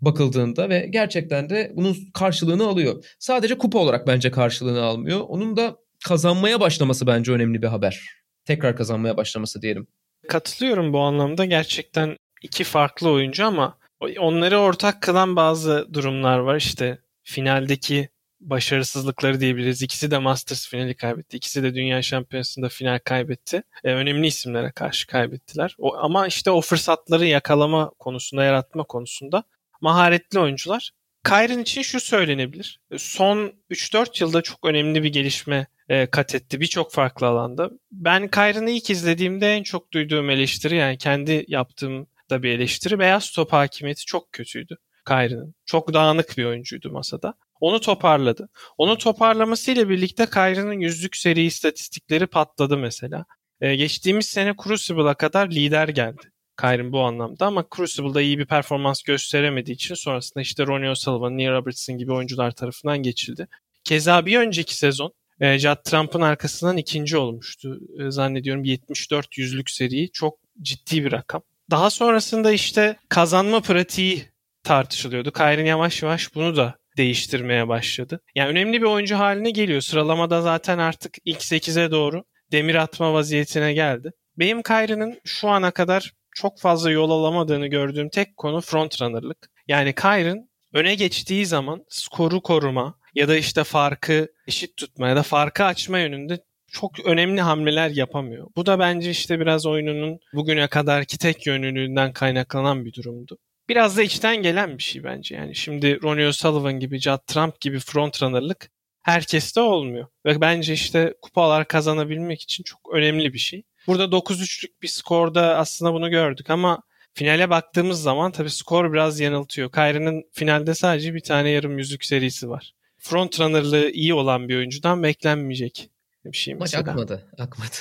bakıldığında 0.00 0.68
ve 0.68 0.86
gerçekten 0.90 1.50
de 1.50 1.72
bunun 1.76 1.96
karşılığını 2.14 2.66
alıyor. 2.66 3.04
Sadece 3.18 3.58
kupa 3.58 3.78
olarak 3.78 4.06
bence 4.06 4.30
karşılığını 4.30 4.82
almıyor. 4.82 5.20
Onun 5.20 5.56
da 5.56 5.76
kazanmaya 6.04 6.60
başlaması 6.60 7.06
bence 7.06 7.32
önemli 7.32 7.62
bir 7.62 7.66
haber. 7.66 8.00
Tekrar 8.44 8.76
kazanmaya 8.76 9.16
başlaması 9.16 9.62
diyelim. 9.62 9.86
Katılıyorum 10.28 10.92
bu 10.92 11.00
anlamda. 11.00 11.44
Gerçekten 11.44 12.16
iki 12.42 12.64
farklı 12.64 13.10
oyuncu 13.10 13.46
ama 13.46 13.78
onları 14.18 14.58
ortak 14.58 15.02
kılan 15.02 15.36
bazı 15.36 15.94
durumlar 15.94 16.38
var. 16.38 16.56
İşte 16.56 16.98
finaldeki 17.22 18.08
başarısızlıkları 18.40 19.40
diyebiliriz. 19.40 19.82
İkisi 19.82 20.10
de 20.10 20.18
Masters 20.18 20.68
finali 20.68 20.94
kaybetti. 20.94 21.36
İkisi 21.36 21.62
de 21.62 21.74
Dünya 21.74 22.02
Şampiyonası'nda 22.02 22.68
final 22.68 22.98
kaybetti. 23.04 23.62
E, 23.84 23.92
önemli 23.92 24.26
isimlere 24.26 24.70
karşı 24.70 25.06
kaybettiler. 25.06 25.76
O, 25.78 25.96
ama 25.96 26.26
işte 26.26 26.50
o 26.50 26.60
fırsatları 26.60 27.26
yakalama 27.26 27.90
konusunda, 27.98 28.44
yaratma 28.44 28.84
konusunda 28.84 29.44
maharetli 29.80 30.38
oyuncular. 30.38 30.90
Kyron 31.24 31.58
için 31.58 31.82
şu 31.82 32.00
söylenebilir. 32.00 32.80
Son 32.96 33.52
3-4 33.70 34.22
yılda 34.22 34.42
çok 34.42 34.64
önemli 34.64 35.02
bir 35.02 35.12
gelişme 35.12 35.66
e, 35.88 36.06
kat 36.06 36.34
etti 36.34 36.60
birçok 36.60 36.92
farklı 36.92 37.26
alanda. 37.26 37.70
Ben 37.92 38.28
Kyron'ı 38.28 38.70
ilk 38.70 38.90
izlediğimde 38.90 39.54
en 39.54 39.62
çok 39.62 39.92
duyduğum 39.92 40.30
eleştiri 40.30 40.76
yani 40.76 40.98
kendi 40.98 41.44
yaptığım 41.48 42.06
da 42.32 42.42
bir 42.42 42.50
eleştiri. 42.50 42.98
Beyaz 42.98 43.30
top 43.30 43.52
hakimiyeti 43.52 44.04
çok 44.04 44.32
kötüydü 44.32 44.76
Kyron'ın. 45.06 45.54
Çok 45.66 45.94
dağınık 45.94 46.38
bir 46.38 46.44
oyuncuydu 46.44 46.92
masada. 46.92 47.34
Onu 47.60 47.80
toparladı. 47.80 48.48
Onu 48.78 48.98
toparlamasıyla 48.98 49.88
birlikte 49.88 50.26
Kyron'ın 50.26 50.80
yüzlük 50.80 51.16
seri 51.16 51.42
istatistikleri 51.44 52.26
patladı 52.26 52.78
mesela. 52.78 53.24
Ee, 53.60 53.76
geçtiğimiz 53.76 54.26
sene 54.26 54.54
Crucible'a 54.64 55.14
kadar 55.14 55.50
lider 55.50 55.88
geldi. 55.88 56.32
Kyron 56.60 56.92
bu 56.92 57.00
anlamda 57.00 57.46
ama 57.46 57.64
Crucible'da 57.76 58.22
iyi 58.22 58.38
bir 58.38 58.46
performans 58.46 59.02
gösteremediği 59.02 59.74
için 59.74 59.94
sonrasında 59.94 60.42
işte 60.42 60.66
Ronnie 60.66 60.90
O'Sullivan, 60.90 61.38
Neil 61.38 61.50
Robertson 61.50 61.98
gibi 61.98 62.12
oyuncular 62.12 62.50
tarafından 62.50 62.98
geçildi. 62.98 63.48
Keza 63.84 64.26
bir 64.26 64.38
önceki 64.38 64.76
sezon 64.76 65.12
e, 65.40 65.58
Judd 65.58 65.82
Trump'ın 65.84 66.20
arkasından 66.20 66.76
ikinci 66.76 67.16
olmuştu. 67.16 67.80
E, 67.98 68.10
zannediyorum 68.10 68.64
74 68.64 69.38
yüzlük 69.38 69.70
seri 69.70 70.10
çok 70.10 70.38
ciddi 70.62 71.04
bir 71.04 71.12
rakam. 71.12 71.42
Daha 71.72 71.90
sonrasında 71.90 72.52
işte 72.52 72.96
kazanma 73.08 73.60
pratiği 73.60 74.24
tartışılıyordu. 74.64 75.32
Kyron 75.32 75.64
yavaş 75.64 76.02
yavaş 76.02 76.34
bunu 76.34 76.56
da 76.56 76.74
değiştirmeye 76.96 77.68
başladı. 77.68 78.20
Yani 78.34 78.48
önemli 78.48 78.82
bir 78.82 78.86
oyuncu 78.86 79.18
haline 79.18 79.50
geliyor. 79.50 79.80
Sıralamada 79.80 80.42
zaten 80.42 80.78
artık 80.78 81.14
ilk 81.24 81.40
8'e 81.40 81.90
doğru 81.90 82.24
demir 82.52 82.74
atma 82.74 83.12
vaziyetine 83.12 83.72
geldi. 83.72 84.10
Benim 84.38 84.62
Kyrie'nin 84.62 85.20
şu 85.24 85.48
ana 85.48 85.70
kadar 85.70 86.12
çok 86.34 86.60
fazla 86.60 86.90
yol 86.90 87.10
alamadığını 87.10 87.66
gördüğüm 87.66 88.08
tek 88.08 88.36
konu 88.36 88.60
frontrunner'lık. 88.60 89.38
Yani 89.68 89.94
Kyrie'nin 89.94 90.50
öne 90.72 90.94
geçtiği 90.94 91.46
zaman 91.46 91.84
skoru 91.88 92.42
koruma 92.42 92.94
ya 93.14 93.28
da 93.28 93.36
işte 93.36 93.64
farkı 93.64 94.28
eşit 94.46 94.76
tutma 94.76 95.08
ya 95.08 95.16
da 95.16 95.22
farkı 95.22 95.64
açma 95.64 95.98
yönünde 95.98 96.38
çok 96.72 97.06
önemli 97.06 97.40
hamleler 97.40 97.90
yapamıyor. 97.90 98.48
Bu 98.56 98.66
da 98.66 98.78
bence 98.78 99.10
işte 99.10 99.40
biraz 99.40 99.66
oyununun 99.66 100.18
bugüne 100.32 100.66
kadarki 100.66 101.18
tek 101.18 101.46
yönlülüğünden 101.46 102.12
kaynaklanan 102.12 102.84
bir 102.84 102.92
durumdu. 102.92 103.38
Biraz 103.68 103.96
da 103.96 104.02
içten 104.02 104.36
gelen 104.36 104.78
bir 104.78 104.82
şey 104.82 105.04
bence. 105.04 105.34
Yani 105.34 105.54
şimdi 105.54 106.02
Ronnie 106.02 106.26
O'Sullivan 106.26 106.80
gibi, 106.80 106.98
Judd 106.98 107.26
Trump 107.26 107.60
gibi 107.60 107.78
frontrunner'lık 107.78 108.70
herkeste 109.02 109.60
olmuyor. 109.60 110.06
Ve 110.26 110.40
bence 110.40 110.72
işte 110.72 111.14
kupalar 111.22 111.68
kazanabilmek 111.68 112.42
için 112.42 112.64
çok 112.64 112.80
önemli 112.94 113.32
bir 113.32 113.38
şey. 113.38 113.62
Burada 113.86 114.04
9-3'lük 114.04 114.82
bir 114.82 114.88
skorda 114.88 115.56
aslında 115.56 115.92
bunu 115.92 116.10
gördük 116.10 116.50
ama 116.50 116.82
finale 117.14 117.50
baktığımız 117.50 118.02
zaman 118.02 118.32
tabii 118.32 118.50
skor 118.50 118.92
biraz 118.92 119.20
yanıltıyor. 119.20 119.72
Kyrie'nin 119.72 120.30
finalde 120.32 120.74
sadece 120.74 121.14
bir 121.14 121.22
tane 121.22 121.50
yarım 121.50 121.78
yüzük 121.78 122.04
serisi 122.04 122.50
var. 122.50 122.72
Frontrunner'lığı 122.98 123.90
iyi 123.90 124.14
olan 124.14 124.48
bir 124.48 124.56
oyuncudan 124.56 125.02
beklenmeyecek 125.02 125.91
bir 126.24 126.36
şey 126.36 126.54
Maç 126.54 126.60
mesela. 126.60 126.90
akmadı. 126.90 127.26
Akmadı. 127.38 127.76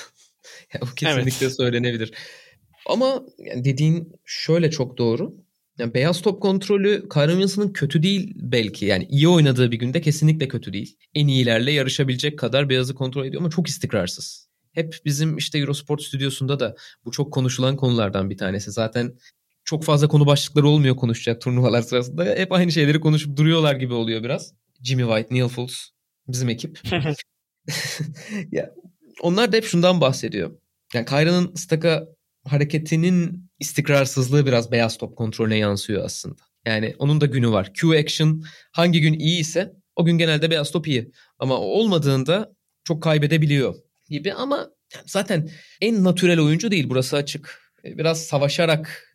ya, 0.73 0.79
o 0.83 0.85
kesinlikle 0.95 1.45
evet. 1.45 1.55
söylenebilir. 1.57 2.13
Ama 2.85 3.23
yani 3.37 3.65
dediğin 3.65 4.13
şöyle 4.25 4.71
çok 4.71 4.97
doğru. 4.97 5.35
Yani 5.77 5.93
beyaz 5.93 6.21
top 6.21 6.41
kontrolü 6.41 7.09
Kyrie 7.09 7.31
Wilson'ın 7.31 7.73
kötü 7.73 8.03
değil 8.03 8.33
belki. 8.35 8.85
Yani 8.85 9.07
iyi 9.09 9.27
oynadığı 9.27 9.71
bir 9.71 9.79
günde 9.79 10.01
kesinlikle 10.01 10.47
kötü 10.47 10.73
değil. 10.73 10.97
En 11.13 11.27
iyilerle 11.27 11.71
yarışabilecek 11.71 12.39
kadar 12.39 12.69
beyazı 12.69 12.95
kontrol 12.95 13.25
ediyor 13.25 13.41
ama 13.41 13.49
çok 13.49 13.67
istikrarsız. 13.67 14.47
Hep 14.71 14.95
bizim 15.05 15.37
işte 15.37 15.59
Eurosport 15.59 16.01
stüdyosunda 16.01 16.59
da 16.59 16.75
bu 17.05 17.11
çok 17.11 17.33
konuşulan 17.33 17.77
konulardan 17.77 18.29
bir 18.29 18.37
tanesi. 18.37 18.71
Zaten 18.71 19.13
çok 19.63 19.83
fazla 19.83 20.07
konu 20.07 20.25
başlıkları 20.25 20.67
olmuyor 20.67 20.95
konuşacak 20.95 21.41
turnuvalar 21.41 21.81
sırasında. 21.81 22.25
Hep 22.25 22.51
aynı 22.51 22.71
şeyleri 22.71 22.99
konuşup 22.99 23.37
duruyorlar 23.37 23.75
gibi 23.75 23.93
oluyor 23.93 24.23
biraz. 24.23 24.53
Jimmy 24.83 25.03
White, 25.03 25.35
Neil 25.35 25.47
Fultz 25.47 25.89
bizim 26.27 26.49
ekip. 26.49 26.79
ya, 28.51 28.71
onlar 29.21 29.51
da 29.51 29.57
hep 29.57 29.65
şundan 29.65 30.01
bahsediyor. 30.01 30.51
Yani 30.93 31.05
Kyrie'nin 31.05 31.55
staka 31.55 32.07
hareketinin 32.47 33.49
istikrarsızlığı 33.59 34.45
biraz 34.45 34.71
beyaz 34.71 34.97
top 34.97 35.17
kontrolüne 35.17 35.57
yansıyor 35.57 36.05
aslında. 36.05 36.41
Yani 36.65 36.95
onun 36.97 37.21
da 37.21 37.25
günü 37.25 37.51
var. 37.51 37.73
Q 37.73 37.97
action 37.97 38.43
hangi 38.71 39.01
gün 39.01 39.13
iyi 39.13 39.39
ise 39.39 39.73
o 39.95 40.05
gün 40.05 40.17
genelde 40.17 40.51
beyaz 40.51 40.71
top 40.71 40.87
iyi. 40.87 41.11
Ama 41.39 41.57
olmadığında 41.57 42.53
çok 42.83 43.03
kaybedebiliyor 43.03 43.75
gibi 44.09 44.33
ama 44.33 44.69
zaten 45.05 45.49
en 45.81 46.03
natürel 46.03 46.39
oyuncu 46.39 46.71
değil 46.71 46.89
burası 46.89 47.15
açık. 47.17 47.61
Biraz 47.83 48.23
savaşarak 48.23 49.07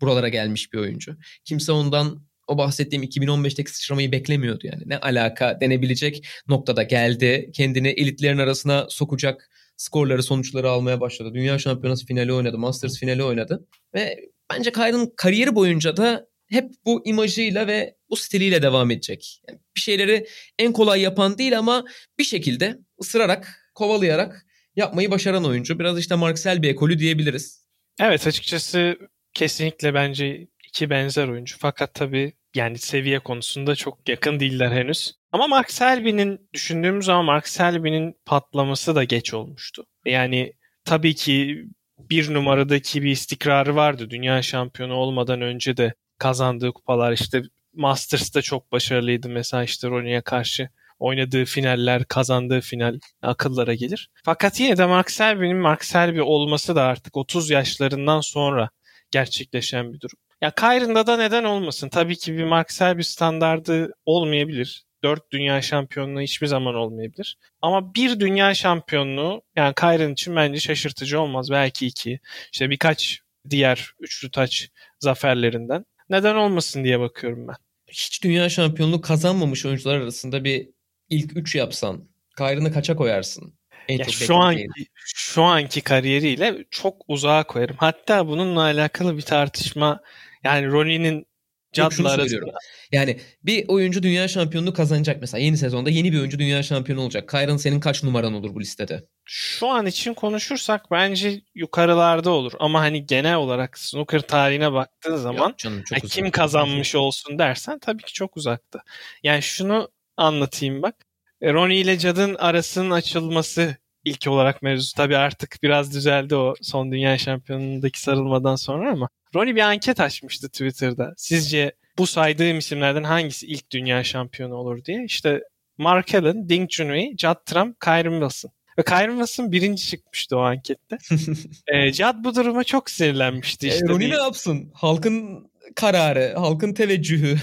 buralara 0.00 0.28
gelmiş 0.28 0.72
bir 0.72 0.78
oyuncu. 0.78 1.16
Kimse 1.44 1.72
ondan 1.72 2.26
o 2.46 2.58
bahsettiğim 2.58 3.04
2015'teki 3.04 3.74
sıçramayı 3.74 4.12
beklemiyordu 4.12 4.66
yani. 4.66 4.82
Ne 4.86 4.98
alaka 4.98 5.60
denebilecek 5.60 6.26
noktada 6.48 6.82
geldi. 6.82 7.50
Kendini 7.54 7.88
elitlerin 7.88 8.38
arasına 8.38 8.86
sokacak 8.88 9.50
skorları, 9.76 10.22
sonuçları 10.22 10.70
almaya 10.70 11.00
başladı. 11.00 11.34
Dünya 11.34 11.58
Şampiyonası 11.58 12.06
finali 12.06 12.32
oynadı, 12.32 12.58
Masters 12.58 12.98
finali 12.98 13.24
oynadı. 13.24 13.66
Ve 13.94 14.16
bence 14.52 14.72
Kyrie'nin 14.72 15.12
kariyeri 15.16 15.54
boyunca 15.54 15.96
da 15.96 16.26
hep 16.46 16.70
bu 16.84 17.02
imajıyla 17.06 17.66
ve 17.66 17.96
bu 18.10 18.16
stiliyle 18.16 18.62
devam 18.62 18.90
edecek. 18.90 19.40
Yani 19.48 19.58
bir 19.76 19.80
şeyleri 19.80 20.26
en 20.58 20.72
kolay 20.72 21.00
yapan 21.00 21.38
değil 21.38 21.58
ama 21.58 21.84
bir 22.18 22.24
şekilde 22.24 22.78
ısırarak, 23.00 23.70
kovalayarak 23.74 24.46
yapmayı 24.76 25.10
başaran 25.10 25.44
oyuncu. 25.44 25.78
Biraz 25.78 25.98
işte 25.98 26.14
Mark 26.14 26.38
Selby 26.38 26.68
ekolü 26.68 26.98
diyebiliriz. 26.98 27.64
Evet 28.00 28.26
açıkçası 28.26 28.98
kesinlikle 29.34 29.94
bence 29.94 30.48
iki 30.74 30.90
benzer 30.90 31.28
oyuncu. 31.28 31.56
Fakat 31.58 31.94
tabii 31.94 32.32
yani 32.54 32.78
seviye 32.78 33.18
konusunda 33.18 33.74
çok 33.74 34.08
yakın 34.08 34.40
değiller 34.40 34.72
henüz. 34.72 35.14
Ama 35.32 35.46
Mark 35.46 35.70
Selby'nin 35.70 36.48
düşündüğümüz 36.54 37.04
zaman 37.04 37.24
Mark 37.24 37.48
Selby'nin 37.48 38.16
patlaması 38.26 38.94
da 38.94 39.04
geç 39.04 39.34
olmuştu. 39.34 39.86
Yani 40.06 40.52
tabii 40.84 41.14
ki 41.14 41.64
bir 41.98 42.34
numaradaki 42.34 43.02
bir 43.02 43.10
istikrarı 43.10 43.76
vardı. 43.76 44.10
Dünya 44.10 44.42
şampiyonu 44.42 44.94
olmadan 44.94 45.40
önce 45.40 45.76
de 45.76 45.94
kazandığı 46.18 46.72
kupalar 46.72 47.12
işte 47.12 47.42
Masters'ta 47.74 48.42
çok 48.42 48.72
başarılıydı. 48.72 49.28
Mesela 49.28 49.64
işte 49.64 49.88
Ronnie'ye 49.88 50.20
karşı 50.20 50.68
oynadığı 50.98 51.44
finaller, 51.44 52.04
kazandığı 52.04 52.60
final 52.60 52.98
akıllara 53.22 53.74
gelir. 53.74 54.10
Fakat 54.24 54.60
yine 54.60 54.76
de 54.76 54.86
Mark 54.86 55.10
Selby'nin 55.10 55.56
Mark 55.56 55.84
Selby 55.84 56.20
olması 56.20 56.76
da 56.76 56.82
artık 56.82 57.16
30 57.16 57.50
yaşlarından 57.50 58.20
sonra 58.20 58.70
gerçekleşen 59.10 59.92
bir 59.92 60.00
durum. 60.00 60.18
Ya 60.44 60.50
Kyrie'nda 60.50 61.06
da 61.06 61.16
neden 61.16 61.44
olmasın? 61.44 61.88
Tabii 61.88 62.16
ki 62.16 62.36
bir 62.38 62.44
Mark 62.44 62.72
Selby 62.72 63.02
standardı 63.02 63.92
olmayabilir. 64.06 64.84
4 65.02 65.32
dünya 65.32 65.62
şampiyonluğu 65.62 66.20
hiçbir 66.20 66.46
zaman 66.46 66.74
olmayabilir. 66.74 67.38
Ama 67.62 67.94
bir 67.94 68.20
dünya 68.20 68.54
şampiyonluğu 68.54 69.42
yani 69.56 69.74
Kyrie'nin 69.74 70.12
için 70.12 70.36
bence 70.36 70.60
şaşırtıcı 70.60 71.20
olmaz. 71.20 71.50
Belki 71.50 71.86
iki. 71.86 72.20
İşte 72.52 72.70
birkaç 72.70 73.20
diğer 73.50 73.90
üçlü 74.00 74.30
taç 74.30 74.68
zaferlerinden. 75.00 75.84
Neden 76.10 76.34
olmasın 76.34 76.84
diye 76.84 77.00
bakıyorum 77.00 77.48
ben. 77.48 77.56
Hiç 77.90 78.24
dünya 78.24 78.48
şampiyonluğu 78.48 79.00
kazanmamış 79.00 79.66
oyuncular 79.66 79.96
arasında 79.96 80.44
bir 80.44 80.68
ilk 81.10 81.36
üç 81.36 81.54
yapsan 81.54 82.08
Kyrie'ni 82.38 82.72
kaça 82.72 82.96
koyarsın? 82.96 83.54
En 83.88 83.98
ya 83.98 84.04
şu 84.04 84.36
anki 84.36 84.68
şu 85.04 85.42
anki 85.42 85.80
kariyeriyle 85.80 86.64
çok 86.70 87.02
uzağa 87.08 87.44
koyarım. 87.44 87.76
Hatta 87.78 88.28
bununla 88.28 88.60
alakalı 88.60 89.16
bir 89.16 89.22
tartışma 89.22 90.00
yani 90.44 90.66
Ronnie'nin 90.66 91.26
Cad'la 91.74 92.10
arasında. 92.10 92.52
Yani 92.92 93.20
bir 93.42 93.68
oyuncu 93.68 94.02
dünya 94.02 94.28
şampiyonluğu 94.28 94.72
kazanacak 94.72 95.20
mesela 95.20 95.40
yeni 95.40 95.56
sezonda 95.56 95.90
yeni 95.90 96.12
bir 96.12 96.18
oyuncu 96.18 96.38
dünya 96.38 96.62
şampiyonu 96.62 97.00
olacak. 97.00 97.28
Kyron 97.28 97.56
senin 97.56 97.80
kaç 97.80 98.02
numaran 98.02 98.34
olur 98.34 98.54
bu 98.54 98.60
listede? 98.60 99.04
Şu 99.24 99.68
an 99.68 99.86
için 99.86 100.14
konuşursak 100.14 100.90
bence 100.90 101.40
yukarılarda 101.54 102.30
olur. 102.30 102.52
Ama 102.58 102.80
hani 102.80 103.06
genel 103.06 103.36
olarak 103.36 103.78
snooker 103.78 104.20
tarihine 104.20 104.72
baktığın 104.72 105.16
zaman 105.16 105.48
Yok 105.48 105.58
canım, 105.58 105.82
çok 105.82 106.10
kim 106.10 106.30
kazanmış 106.30 106.94
olsun 106.94 107.38
dersen 107.38 107.78
tabii 107.78 108.02
ki 108.02 108.12
çok 108.12 108.36
uzakta. 108.36 108.82
Yani 109.22 109.42
şunu 109.42 109.88
anlatayım 110.16 110.82
bak. 110.82 110.94
E, 111.40 111.52
Ronnie 111.52 111.80
ile 111.80 111.98
Cad'ın 111.98 112.34
arasının 112.34 112.90
açılması 112.90 113.76
ilk 114.04 114.26
olarak 114.28 114.62
mevzu. 114.62 114.94
Tabii 114.96 115.16
artık 115.16 115.58
biraz 115.62 115.94
düzeldi 115.94 116.36
o 116.36 116.54
son 116.62 116.92
dünya 116.92 117.18
şampiyonundaki 117.18 118.00
sarılmadan 118.00 118.56
sonra 118.56 118.90
ama 118.90 119.08
Ronnie 119.34 119.56
bir 119.56 119.60
anket 119.60 120.00
açmıştı 120.00 120.48
Twitter'da. 120.48 121.14
Sizce 121.16 121.72
bu 121.98 122.06
saydığım 122.06 122.58
isimlerden 122.58 123.04
hangisi 123.04 123.46
ilk 123.46 123.70
dünya 123.70 124.04
şampiyonu 124.04 124.54
olur 124.54 124.84
diye. 124.84 125.04
İşte 125.04 125.40
Mark 125.78 126.14
Allen, 126.14 126.48
Ding 126.48 126.70
Junhui, 126.70 127.14
Judd 127.18 127.44
Trump, 127.46 127.80
Kyron 127.80 128.20
Wilson. 128.20 128.50
Ve 128.78 128.82
Kyron 128.82 129.16
Wilson 129.16 129.52
birinci 129.52 129.86
çıkmıştı 129.86 130.36
o 130.36 130.40
ankette. 130.40 130.98
e, 131.66 131.92
Judd 131.92 132.24
bu 132.24 132.34
duruma 132.34 132.64
çok 132.64 132.90
sinirlenmişti. 132.90 133.68
Işte 133.68 133.86
e, 133.86 133.88
Ronnie 133.88 134.10
ne 134.10 134.16
yapsın? 134.16 134.70
Halkın 134.74 135.46
kararı, 135.76 136.34
halkın 136.36 136.74
teveccühü. 136.74 137.36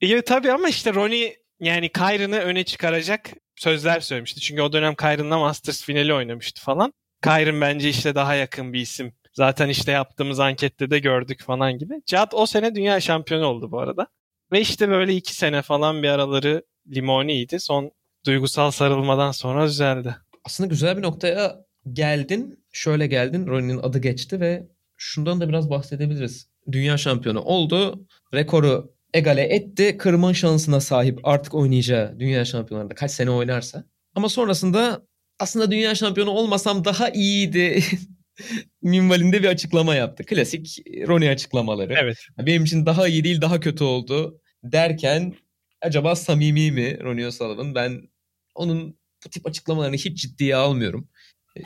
Evet 0.00 0.26
tabii 0.26 0.52
ama 0.52 0.68
işte 0.68 0.94
Ronnie 0.94 1.36
yani 1.60 1.92
Kyron'ı 1.92 2.38
öne 2.38 2.64
çıkaracak 2.64 3.30
sözler 3.58 4.00
söylemişti. 4.00 4.40
Çünkü 4.40 4.62
o 4.62 4.72
dönem 4.72 4.94
Kyron'la 4.94 5.38
Masters 5.38 5.84
finali 5.84 6.14
oynamıştı 6.14 6.62
falan. 6.62 6.92
Kyron 7.24 7.60
bence 7.60 7.88
işte 7.88 8.14
daha 8.14 8.34
yakın 8.34 8.72
bir 8.72 8.80
isim. 8.80 9.12
Zaten 9.32 9.68
işte 9.68 9.92
yaptığımız 9.92 10.40
ankette 10.40 10.90
de 10.90 10.98
gördük 10.98 11.42
falan 11.42 11.78
gibi. 11.78 11.94
Cad 12.06 12.32
o 12.32 12.46
sene 12.46 12.74
dünya 12.74 13.00
şampiyonu 13.00 13.46
oldu 13.46 13.70
bu 13.70 13.80
arada. 13.80 14.06
Ve 14.52 14.60
işte 14.60 14.88
böyle 14.88 15.14
iki 15.14 15.34
sene 15.34 15.62
falan 15.62 16.02
bir 16.02 16.08
araları 16.08 16.62
limoniydi. 16.94 17.60
Son 17.60 17.90
duygusal 18.26 18.70
sarılmadan 18.70 19.32
sonra 19.32 19.66
düzeldi. 19.66 20.16
Aslında 20.44 20.68
güzel 20.68 20.96
bir 20.96 21.02
noktaya 21.02 21.64
geldin. 21.92 22.64
Şöyle 22.72 23.06
geldin. 23.06 23.46
Ronnie'nin 23.46 23.78
adı 23.78 23.98
geçti 23.98 24.40
ve 24.40 24.68
şundan 24.96 25.40
da 25.40 25.48
biraz 25.48 25.70
bahsedebiliriz. 25.70 26.48
Dünya 26.72 26.96
şampiyonu 26.96 27.40
oldu. 27.40 28.06
Rekoru 28.34 28.94
egale 29.14 29.42
etti. 29.42 29.96
Kırma 29.98 30.34
şansına 30.34 30.80
sahip 30.80 31.20
artık 31.24 31.54
oynayacağı 31.54 32.20
dünya 32.20 32.44
şampiyonlarında 32.44 32.94
kaç 32.94 33.10
sene 33.10 33.30
oynarsa. 33.30 33.84
Ama 34.14 34.28
sonrasında 34.28 35.06
aslında 35.38 35.70
dünya 35.70 35.94
şampiyonu 35.94 36.30
olmasam 36.30 36.84
daha 36.84 37.10
iyiydi 37.10 37.82
minvalinde 38.82 39.42
bir 39.42 39.48
açıklama 39.48 39.94
yaptı. 39.94 40.24
Klasik 40.24 40.78
Ronnie 41.08 41.30
açıklamaları. 41.30 41.94
Evet. 42.02 42.16
Benim 42.38 42.64
için 42.64 42.86
daha 42.86 43.08
iyi 43.08 43.24
değil 43.24 43.40
daha 43.40 43.60
kötü 43.60 43.84
oldu 43.84 44.40
derken 44.64 45.34
acaba 45.80 46.16
samimi 46.16 46.72
mi 46.72 46.98
Ronnie 47.02 47.26
O'Sullivan? 47.26 47.74
Ben 47.74 48.02
onun 48.54 48.98
bu 49.24 49.30
tip 49.30 49.46
açıklamalarını 49.46 49.96
hiç 49.96 50.22
ciddiye 50.22 50.56
almıyorum. 50.56 51.08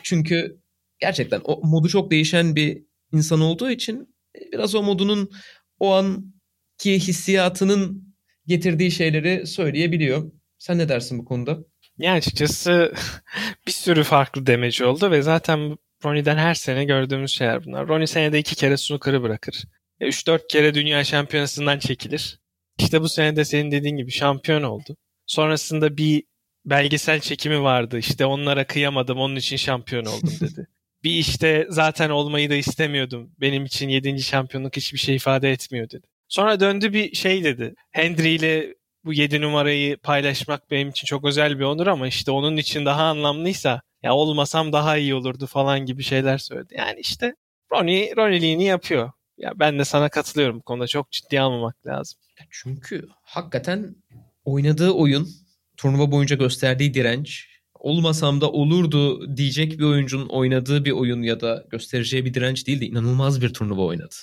Çünkü 0.03 0.61
gerçekten 0.99 1.41
o 1.45 1.61
modu 1.67 1.89
çok 1.89 2.11
değişen 2.11 2.57
bir 2.57 2.83
insan 3.13 3.41
olduğu 3.41 3.71
için 3.71 4.15
biraz 4.53 4.75
o 4.75 4.83
modunun 4.83 5.31
o 5.79 5.93
an 5.93 6.35
ki 6.83 6.99
hissiyatının 6.99 8.15
getirdiği 8.47 8.91
şeyleri 8.91 9.47
söyleyebiliyor. 9.47 10.33
Sen 10.59 10.79
ne 10.79 10.89
dersin 10.89 11.19
bu 11.19 11.25
konuda? 11.25 11.59
Yani 11.99 12.17
açıkçası 12.17 12.95
bir 13.67 13.73
sürü 13.73 14.03
farklı 14.03 14.47
demeci 14.47 14.85
oldu 14.85 15.11
ve 15.11 15.23
zaten 15.23 15.77
Ronnie'den 16.05 16.37
her 16.37 16.55
sene 16.55 16.85
gördüğümüz 16.85 17.33
şeyler 17.33 17.65
bunlar. 17.65 17.89
Ronnie 17.89 18.07
senede 18.07 18.39
iki 18.39 18.55
kere 18.55 18.77
snooker'ı 18.77 19.23
bırakır. 19.23 19.65
3-4 20.01 20.47
kere 20.49 20.75
dünya 20.75 21.05
şampiyonasından 21.05 21.79
çekilir. 21.79 22.41
İşte 22.79 23.01
bu 23.01 23.09
sene 23.09 23.37
de 23.37 23.45
senin 23.45 23.71
dediğin 23.71 23.97
gibi 23.97 24.11
şampiyon 24.11 24.63
oldu. 24.63 24.97
Sonrasında 25.27 25.97
bir 25.97 26.23
belgesel 26.65 27.21
çekimi 27.21 27.63
vardı. 27.63 27.99
İşte 27.99 28.27
onlara 28.27 28.67
kıyamadım 28.67 29.19
onun 29.19 29.37
için 29.37 29.57
şampiyon 29.57 30.05
oldum 30.05 30.33
dedi. 30.41 30.69
bir 31.05 31.11
işte 31.11 31.67
zaten 31.71 32.11
olmayı 32.11 32.51
da 32.51 32.55
istemiyordum. 32.55 33.31
Benim 33.41 33.65
için 33.65 33.89
7. 33.89 34.23
şampiyonluk 34.23 34.77
hiçbir 34.77 34.99
şey 34.99 35.17
ifade 35.17 35.53
etmiyor 35.53 35.91
dedi. 35.91 36.07
Sonra 36.33 36.61
döndü 36.61 36.93
bir 36.93 37.15
şey 37.15 37.45
dedi. 37.45 37.75
Hendry 37.91 38.35
ile 38.35 38.75
bu 39.05 39.13
7 39.13 39.41
numarayı 39.41 39.97
paylaşmak 39.97 40.71
benim 40.71 40.89
için 40.89 41.07
çok 41.07 41.25
özel 41.25 41.59
bir 41.59 41.65
onur 41.65 41.87
ama 41.87 42.09
işte 42.09 42.31
onun 42.31 42.57
için 42.57 42.87
daha 42.87 43.03
anlamlıysa 43.03 43.83
ya 44.03 44.15
olmasam 44.15 44.73
daha 44.73 44.97
iyi 44.97 45.15
olurdu 45.15 45.47
falan 45.47 45.87
gibi 45.87 46.03
şeyler 46.03 46.39
söyledi. 46.39 46.75
Yani 46.79 47.01
işte 47.01 47.35
Ronnie 47.73 48.17
Ronnie'liğini 48.17 48.65
yapıyor. 48.65 49.11
Ya 49.39 49.53
ben 49.57 49.79
de 49.79 49.85
sana 49.85 50.09
katılıyorum 50.09 50.59
bu 50.59 50.63
konuda. 50.63 50.87
Çok 50.87 51.11
ciddi 51.11 51.41
almamak 51.41 51.87
lazım. 51.87 52.19
Çünkü 52.51 53.09
hakikaten 53.23 53.97
oynadığı 54.45 54.91
oyun, 54.91 55.29
turnuva 55.77 56.13
boyunca 56.13 56.37
gösterdiği 56.37 56.95
direnç, 56.95 57.49
olmasam 57.75 58.41
da 58.41 58.51
olurdu 58.51 59.37
diyecek 59.37 59.79
bir 59.79 59.85
oyuncunun 59.85 60.29
oynadığı 60.29 60.85
bir 60.85 60.93
oyun 60.93 61.23
ya 61.23 61.41
da 61.41 61.65
göstereceği 61.71 62.25
bir 62.25 62.35
direnç 62.35 62.67
değil 62.67 62.81
de 62.81 62.87
inanılmaz 62.87 63.43
bir 63.43 63.53
turnuva 63.53 63.83
oynadı. 63.83 64.15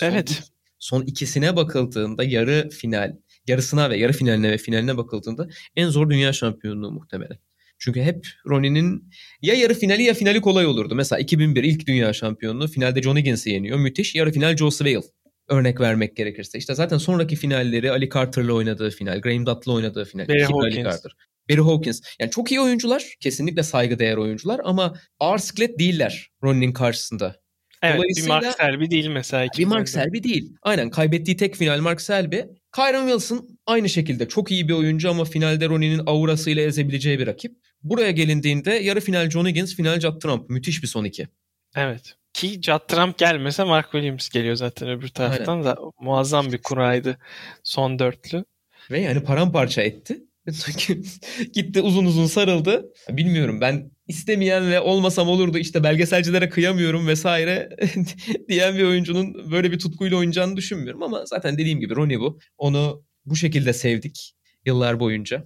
Yani 0.00 0.14
evet. 0.14 0.51
Son, 0.82 1.02
ikisine 1.02 1.56
bakıldığında 1.56 2.24
yarı 2.24 2.68
final, 2.70 3.16
yarısına 3.46 3.90
ve 3.90 3.96
yarı 3.96 4.12
finaline 4.12 4.50
ve 4.50 4.58
finaline 4.58 4.96
bakıldığında 4.96 5.48
en 5.76 5.88
zor 5.88 6.10
dünya 6.10 6.32
şampiyonluğu 6.32 6.90
muhtemelen. 6.92 7.38
Çünkü 7.78 8.02
hep 8.02 8.26
Ronnie'nin 8.48 9.10
ya 9.42 9.54
yarı 9.54 9.74
finali 9.74 10.02
ya 10.02 10.14
finali 10.14 10.40
kolay 10.40 10.66
olurdu. 10.66 10.94
Mesela 10.94 11.18
2001 11.18 11.64
ilk 11.64 11.86
dünya 11.86 12.12
şampiyonluğu 12.12 12.68
finalde 12.68 13.02
John 13.02 13.16
Higgins'i 13.16 13.50
yeniyor. 13.50 13.78
Müthiş. 13.78 14.14
Yarı 14.14 14.32
final 14.32 14.56
Joe 14.56 14.70
Swale. 14.70 15.00
Örnek 15.48 15.80
vermek 15.80 16.16
gerekirse. 16.16 16.58
İşte 16.58 16.74
zaten 16.74 16.98
sonraki 16.98 17.36
finalleri 17.36 17.90
Ali 17.90 18.08
Carter'la 18.08 18.52
oynadığı 18.52 18.90
final, 18.90 19.20
Graham 19.20 19.46
Dutt'la 19.46 19.72
oynadığı 19.72 20.04
final. 20.04 20.28
Barry 20.28 20.42
Hawkins. 20.42 20.76
Ali 20.76 20.84
Carter. 20.84 21.12
Barry 21.50 21.60
Hawkins. 21.60 22.00
Yani 22.20 22.30
çok 22.30 22.50
iyi 22.50 22.60
oyuncular. 22.60 23.14
Kesinlikle 23.20 23.62
saygıdeğer 23.62 24.16
oyuncular 24.16 24.60
ama 24.64 24.94
ağır 25.20 25.38
siklet 25.38 25.78
değiller 25.78 26.30
Ronnie'nin 26.44 26.72
karşısında. 26.72 27.41
Evet 27.82 28.02
bir 28.16 28.28
Mark 28.28 28.46
Selby 28.56 28.90
değil 28.90 29.06
mesela. 29.06 29.46
Bir 29.58 29.64
Mark 29.64 29.88
Selby 29.88 30.22
değil. 30.22 30.52
Aynen 30.62 30.90
kaybettiği 30.90 31.36
tek 31.36 31.56
final 31.56 31.80
Mark 31.80 32.00
Selby. 32.00 32.40
Kyron 32.74 33.06
Wilson 33.06 33.58
aynı 33.66 33.88
şekilde 33.88 34.28
çok 34.28 34.50
iyi 34.50 34.68
bir 34.68 34.72
oyuncu 34.72 35.10
ama 35.10 35.24
finalde 35.24 35.68
Ronnie'nin 35.68 36.02
aurasıyla 36.06 36.62
ezebileceği 36.62 37.18
bir 37.18 37.26
rakip. 37.26 37.52
Buraya 37.82 38.10
gelindiğinde 38.10 38.70
yarı 38.70 39.00
final 39.00 39.30
John 39.30 39.46
Higgins, 39.46 39.76
final 39.76 40.00
Judd 40.00 40.20
Trump. 40.20 40.50
Müthiş 40.50 40.82
bir 40.82 40.88
son 40.88 41.04
iki. 41.04 41.28
Evet. 41.76 42.14
Ki 42.32 42.62
Judd 42.62 42.88
Trump 42.88 43.18
gelmese 43.18 43.64
Mark 43.64 43.92
Williams 43.92 44.28
geliyor 44.28 44.54
zaten 44.54 44.88
öbür 44.88 45.08
taraftan 45.08 45.52
Aynen. 45.52 45.64
da 45.64 45.76
muazzam 46.00 46.52
bir 46.52 46.58
kuraydı 46.58 47.18
son 47.62 47.98
dörtlü. 47.98 48.44
Ve 48.90 49.00
yani 49.00 49.22
paramparça 49.22 49.82
etti. 49.82 50.22
Gitti 51.52 51.80
uzun 51.80 52.04
uzun 52.04 52.26
sarıldı. 52.26 52.92
Bilmiyorum 53.08 53.60
ben 53.60 53.90
istemeyen 54.06 54.70
ve 54.70 54.80
olmasam 54.80 55.28
olurdu 55.28 55.58
işte 55.58 55.84
belgeselcilere 55.84 56.48
kıyamıyorum 56.48 57.06
vesaire 57.06 57.68
diyen 58.48 58.76
bir 58.76 58.82
oyuncunun 58.82 59.52
böyle 59.52 59.72
bir 59.72 59.78
tutkuyla 59.78 60.16
oynayacağını 60.16 60.56
düşünmüyorum 60.56 61.02
ama 61.02 61.26
zaten 61.26 61.58
dediğim 61.58 61.80
gibi 61.80 61.96
Ronnie 61.96 62.20
bu. 62.20 62.38
Onu 62.58 63.04
bu 63.24 63.36
şekilde 63.36 63.72
sevdik 63.72 64.34
yıllar 64.66 65.00
boyunca. 65.00 65.44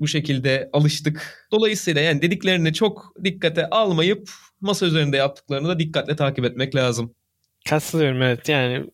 Bu 0.00 0.08
şekilde 0.08 0.70
alıştık. 0.72 1.48
Dolayısıyla 1.52 2.00
yani 2.00 2.22
dediklerini 2.22 2.74
çok 2.74 3.12
dikkate 3.24 3.70
almayıp 3.70 4.30
masa 4.60 4.86
üzerinde 4.86 5.16
yaptıklarını 5.16 5.68
da 5.68 5.78
dikkatle 5.78 6.16
takip 6.16 6.44
etmek 6.44 6.74
lazım. 6.74 7.14
Katılıyorum 7.68 8.22
evet 8.22 8.48
yani 8.48 8.86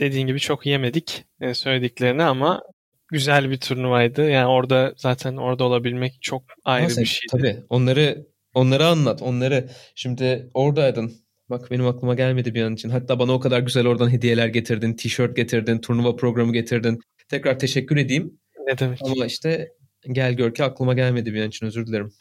dediğin 0.00 0.26
gibi 0.26 0.40
çok 0.40 0.66
yemedik 0.66 1.24
e, 1.40 1.54
söylediklerini 1.54 2.22
ama 2.22 2.62
güzel 3.08 3.50
bir 3.50 3.56
turnuvaydı. 3.56 4.30
Yani 4.30 4.46
orada 4.46 4.94
zaten 4.96 5.36
orada 5.36 5.64
olabilmek 5.64 6.22
çok 6.22 6.42
ayrı 6.64 6.90
sen, 6.90 7.04
bir 7.04 7.08
şeydi. 7.08 7.26
Tabii 7.30 7.56
onları 7.68 8.26
onları 8.54 8.86
anlat 8.86 9.22
onları. 9.22 9.68
Şimdi 9.94 10.50
oradaydın. 10.54 11.12
Bak 11.50 11.70
benim 11.70 11.86
aklıma 11.86 12.14
gelmedi 12.14 12.54
bir 12.54 12.62
an 12.62 12.74
için. 12.74 12.90
Hatta 12.90 13.18
bana 13.18 13.32
o 13.32 13.40
kadar 13.40 13.60
güzel 13.60 13.86
oradan 13.86 14.10
hediyeler 14.10 14.46
getirdin, 14.46 14.94
tişört 14.94 15.36
getirdin, 15.36 15.78
turnuva 15.78 16.16
programı 16.16 16.52
getirdin. 16.52 17.00
Tekrar 17.28 17.58
teşekkür 17.58 17.96
edeyim. 17.96 18.40
Ne 18.66 18.78
demek? 18.78 18.98
Ama 19.02 19.26
işte 19.26 19.68
gel 20.12 20.32
gör 20.32 20.54
ki 20.54 20.64
aklıma 20.64 20.94
gelmedi 20.94 21.34
bir 21.34 21.42
an 21.42 21.48
için 21.48 21.66
özür 21.66 21.86
dilerim. 21.86 22.12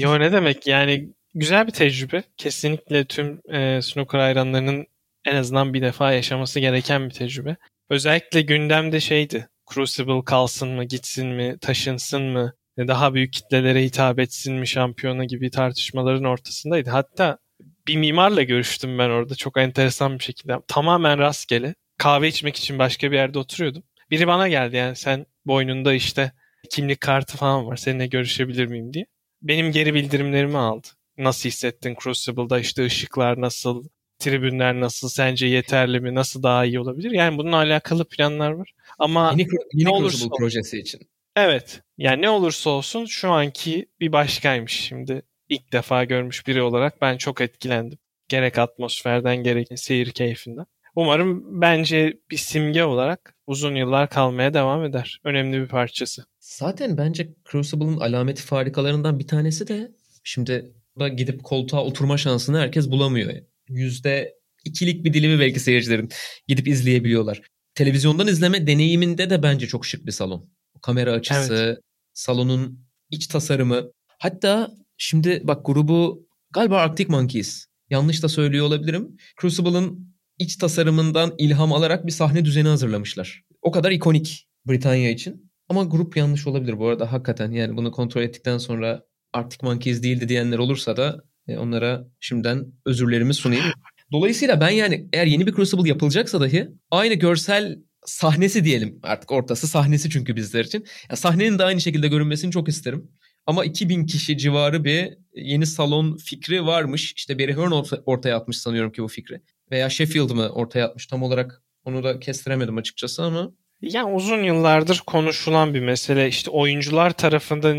Yo 0.00 0.20
ne 0.20 0.32
demek 0.32 0.66
yani 0.66 1.08
güzel 1.34 1.66
bir 1.66 1.72
tecrübe. 1.72 2.22
Kesinlikle 2.36 3.04
tüm 3.04 3.40
e, 3.52 3.82
snooker 3.82 4.18
hayranlarının 4.18 4.86
en 5.24 5.36
azından 5.36 5.74
bir 5.74 5.82
defa 5.82 6.12
yaşaması 6.12 6.60
gereken 6.60 7.08
bir 7.08 7.14
tecrübe. 7.14 7.56
Özellikle 7.90 8.40
gündemde 8.40 9.00
şeydi. 9.00 9.48
Crucible 9.74 10.24
kalsın 10.24 10.68
mı, 10.68 10.84
gitsin 10.84 11.26
mi, 11.26 11.58
taşınsın 11.60 12.22
mı, 12.22 12.52
daha 12.78 13.14
büyük 13.14 13.32
kitlelere 13.32 13.82
hitap 13.82 14.18
etsin 14.18 14.54
mi 14.54 14.68
şampiyona 14.68 15.24
gibi 15.24 15.50
tartışmaların 15.50 16.24
ortasındaydı. 16.24 16.90
Hatta 16.90 17.38
bir 17.86 17.96
mimarla 17.96 18.42
görüştüm 18.42 18.98
ben 18.98 19.10
orada 19.10 19.34
çok 19.34 19.58
enteresan 19.58 20.18
bir 20.18 20.24
şekilde. 20.24 20.56
Tamamen 20.68 21.18
rastgele. 21.18 21.74
Kahve 21.98 22.28
içmek 22.28 22.56
için 22.56 22.78
başka 22.78 23.10
bir 23.10 23.16
yerde 23.16 23.38
oturuyordum. 23.38 23.82
Biri 24.10 24.26
bana 24.26 24.48
geldi 24.48 24.76
yani 24.76 24.96
sen 24.96 25.26
boynunda 25.46 25.94
işte 25.94 26.32
kimlik 26.70 27.00
kartı 27.00 27.36
falan 27.36 27.66
var 27.66 27.76
seninle 27.76 28.06
görüşebilir 28.06 28.66
miyim 28.66 28.92
diye. 28.92 29.06
Benim 29.42 29.72
geri 29.72 29.94
bildirimlerimi 29.94 30.58
aldı. 30.58 30.88
Nasıl 31.18 31.48
hissettin 31.48 31.96
Crucible'da 32.02 32.58
işte 32.58 32.84
ışıklar 32.84 33.40
nasıl, 33.40 33.84
tribünler 34.22 34.80
nasıl, 34.80 35.08
sence 35.08 35.46
yeterli 35.46 36.00
mi, 36.00 36.14
nasıl 36.14 36.42
daha 36.42 36.64
iyi 36.64 36.80
olabilir? 36.80 37.10
Yani 37.10 37.38
bununla 37.38 37.56
alakalı 37.56 38.04
planlar 38.04 38.50
var. 38.50 38.74
Ama 38.98 39.34
yeni, 39.36 39.48
yeni 39.72 39.84
ne 39.84 39.90
olursa 39.90 40.28
projesi 40.38 40.78
için. 40.78 41.00
Evet. 41.36 41.80
Yani 41.98 42.22
ne 42.22 42.30
olursa 42.30 42.70
olsun 42.70 43.04
şu 43.04 43.30
anki 43.30 43.86
bir 44.00 44.12
başkaymış 44.12 44.72
şimdi. 44.72 45.22
ilk 45.48 45.72
defa 45.72 46.04
görmüş 46.04 46.46
biri 46.46 46.62
olarak 46.62 47.00
ben 47.00 47.16
çok 47.16 47.40
etkilendim. 47.40 47.98
Gerek 48.28 48.58
atmosferden 48.58 49.36
gerek 49.36 49.68
seyir 49.76 50.10
keyfinden. 50.10 50.66
Umarım 50.96 51.60
bence 51.60 52.18
bir 52.30 52.36
simge 52.36 52.84
olarak 52.84 53.34
uzun 53.46 53.74
yıllar 53.74 54.10
kalmaya 54.10 54.54
devam 54.54 54.84
eder. 54.84 55.20
Önemli 55.24 55.60
bir 55.60 55.68
parçası. 55.68 56.24
Zaten 56.40 56.98
bence 56.98 57.28
Crucible'ın 57.50 58.00
alameti 58.00 58.42
farikalarından 58.42 59.18
bir 59.18 59.26
tanesi 59.26 59.68
de 59.68 59.92
şimdi 60.24 60.72
da 60.98 61.08
gidip 61.08 61.44
koltuğa 61.44 61.84
oturma 61.84 62.18
şansını 62.18 62.58
herkes 62.58 62.90
bulamıyor. 62.90 63.32
Yüzde 63.68 64.34
ikilik 64.64 65.04
bir 65.04 65.12
dilimi 65.12 65.40
belki 65.40 65.60
seyircilerin 65.60 66.08
gidip 66.48 66.68
izleyebiliyorlar. 66.68 67.42
Televizyondan 67.74 68.28
izleme 68.28 68.66
deneyiminde 68.66 69.30
de 69.30 69.42
bence 69.42 69.66
çok 69.66 69.86
şık 69.86 70.06
bir 70.06 70.12
salon. 70.12 70.50
Kamera 70.82 71.12
açısı, 71.12 71.54
evet. 71.54 71.78
salonun 72.12 72.86
iç 73.10 73.26
tasarımı. 73.26 73.90
Hatta 74.18 74.70
şimdi 74.96 75.40
bak 75.44 75.66
grubu 75.66 76.26
galiba 76.50 76.78
Arctic 76.78 77.10
Monkeys. 77.10 77.66
Yanlış 77.90 78.22
da 78.22 78.28
söylüyor 78.28 78.66
olabilirim. 78.66 79.16
Crucible'ın 79.40 80.14
iç 80.38 80.56
tasarımından 80.56 81.34
ilham 81.38 81.72
alarak 81.72 82.06
bir 82.06 82.12
sahne 82.12 82.44
düzeni 82.44 82.68
hazırlamışlar. 82.68 83.42
O 83.62 83.70
kadar 83.70 83.90
ikonik 83.90 84.48
Britanya 84.66 85.10
için. 85.10 85.52
Ama 85.68 85.84
grup 85.84 86.16
yanlış 86.16 86.46
olabilir 86.46 86.78
bu 86.78 86.88
arada 86.88 87.12
hakikaten. 87.12 87.50
Yani 87.50 87.76
bunu 87.76 87.92
kontrol 87.92 88.22
ettikten 88.22 88.58
sonra 88.58 89.02
Arctic 89.32 89.66
Monkeys 89.66 90.02
değildi 90.02 90.28
diyenler 90.28 90.58
olursa 90.58 90.96
da 90.96 91.22
onlara 91.48 92.04
şimdiden 92.20 92.66
özürlerimi 92.86 93.34
sunayım. 93.34 93.64
Dolayısıyla 94.12 94.60
ben 94.60 94.70
yani 94.70 95.08
eğer 95.12 95.26
yeni 95.26 95.46
bir 95.46 95.52
Crucible 95.52 95.88
yapılacaksa 95.88 96.40
dahi 96.40 96.68
aynı 96.90 97.14
görsel 97.14 97.78
sahnesi 98.06 98.64
diyelim 98.64 98.98
artık 99.02 99.32
ortası 99.32 99.68
sahnesi 99.68 100.10
çünkü 100.10 100.36
bizler 100.36 100.64
için. 100.64 100.86
Yani 101.10 101.16
sahnenin 101.16 101.58
de 101.58 101.64
aynı 101.64 101.80
şekilde 101.80 102.08
görünmesini 102.08 102.52
çok 102.52 102.68
isterim. 102.68 103.10
Ama 103.46 103.64
2000 103.64 104.06
kişi 104.06 104.38
civarı 104.38 104.84
bir 104.84 105.18
yeni 105.34 105.66
salon 105.66 106.16
fikri 106.16 106.66
varmış. 106.66 107.12
İşte 107.16 107.38
Barry 107.38 107.56
Hearn 107.56 108.00
ortaya 108.06 108.36
atmış 108.36 108.58
sanıyorum 108.58 108.92
ki 108.92 109.02
bu 109.02 109.08
fikri. 109.08 109.42
Veya 109.70 109.90
Sheffield 109.90 110.30
mı 110.30 110.48
ortaya 110.48 110.86
atmış 110.86 111.06
tam 111.06 111.22
olarak 111.22 111.62
onu 111.84 112.04
da 112.04 112.20
kestiremedim 112.20 112.76
açıkçası 112.76 113.22
ama. 113.22 113.52
Yani 113.82 114.14
uzun 114.14 114.42
yıllardır 114.42 115.02
konuşulan 115.06 115.74
bir 115.74 115.80
mesele. 115.80 116.28
İşte 116.28 116.50
oyuncular 116.50 117.10
tarafında 117.10 117.74
e, 117.74 117.78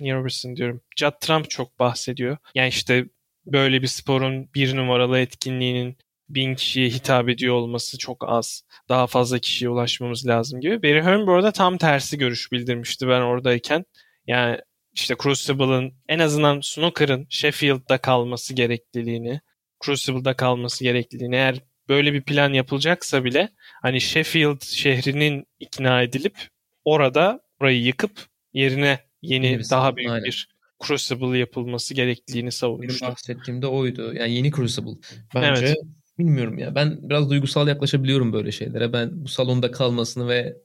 Neil 0.00 0.14
Robertson 0.14 0.56
diyorum. 0.56 0.80
Judd 0.96 1.20
Trump 1.20 1.50
çok 1.50 1.78
bahsediyor. 1.78 2.36
Yani 2.54 2.68
işte 2.68 3.04
böyle 3.46 3.82
bir 3.82 3.86
sporun 3.86 4.50
bir 4.54 4.76
numaralı 4.76 5.18
etkinliğinin 5.18 5.96
bin 6.28 6.54
kişiye 6.54 6.88
hitap 6.88 7.28
ediyor 7.28 7.54
olması 7.54 7.98
çok 7.98 8.28
az. 8.28 8.62
Daha 8.88 9.06
fazla 9.06 9.38
kişiye 9.38 9.68
ulaşmamız 9.68 10.26
lazım 10.26 10.60
gibi. 10.60 10.82
Barry 10.82 11.30
arada 11.32 11.52
tam 11.52 11.78
tersi 11.78 12.18
görüş 12.18 12.52
bildirmişti 12.52 13.08
ben 13.08 13.20
oradayken. 13.20 13.84
Yani 14.26 14.58
işte 14.92 15.14
Crucible'ın 15.22 15.94
en 16.08 16.18
azından 16.18 16.60
snooker'ın 16.60 17.26
Sheffield'da 17.30 17.98
kalması 17.98 18.54
gerekliliğini, 18.54 19.40
Crucible'da 19.84 20.36
kalması 20.36 20.84
gerekliliğini 20.84 21.34
eğer 21.36 21.60
böyle 21.88 22.12
bir 22.12 22.22
plan 22.22 22.52
yapılacaksa 22.52 23.24
bile 23.24 23.48
hani 23.82 24.00
Sheffield 24.00 24.62
şehrinin 24.64 25.46
ikna 25.60 26.02
edilip 26.02 26.36
orada 26.84 27.40
orayı 27.60 27.82
yıkıp 27.82 28.26
yerine 28.52 28.98
yeni 29.22 29.46
Yeni 29.46 29.58
bir 29.58 29.70
daha 29.70 29.96
büyük 29.96 30.10
aynen. 30.10 30.24
bir 30.24 30.48
Crucible 30.86 31.38
yapılması 31.38 31.94
gerektiğini 31.94 32.40
Benim 32.42 32.52
savunmuştu. 32.52 33.06
bahsettiğim 33.06 33.62
de 33.62 33.66
oydu. 33.66 34.14
Yani 34.14 34.34
yeni 34.34 34.50
Crucible. 34.52 34.90
Bence 35.34 35.66
Evet. 35.66 35.76
bilmiyorum 36.18 36.58
ya. 36.58 36.74
Ben 36.74 37.08
biraz 37.08 37.30
duygusal 37.30 37.68
yaklaşabiliyorum 37.68 38.32
böyle 38.32 38.52
şeylere. 38.52 38.92
Ben 38.92 39.24
bu 39.24 39.28
salonda 39.28 39.70
kalmasını 39.70 40.28
ve 40.28 40.56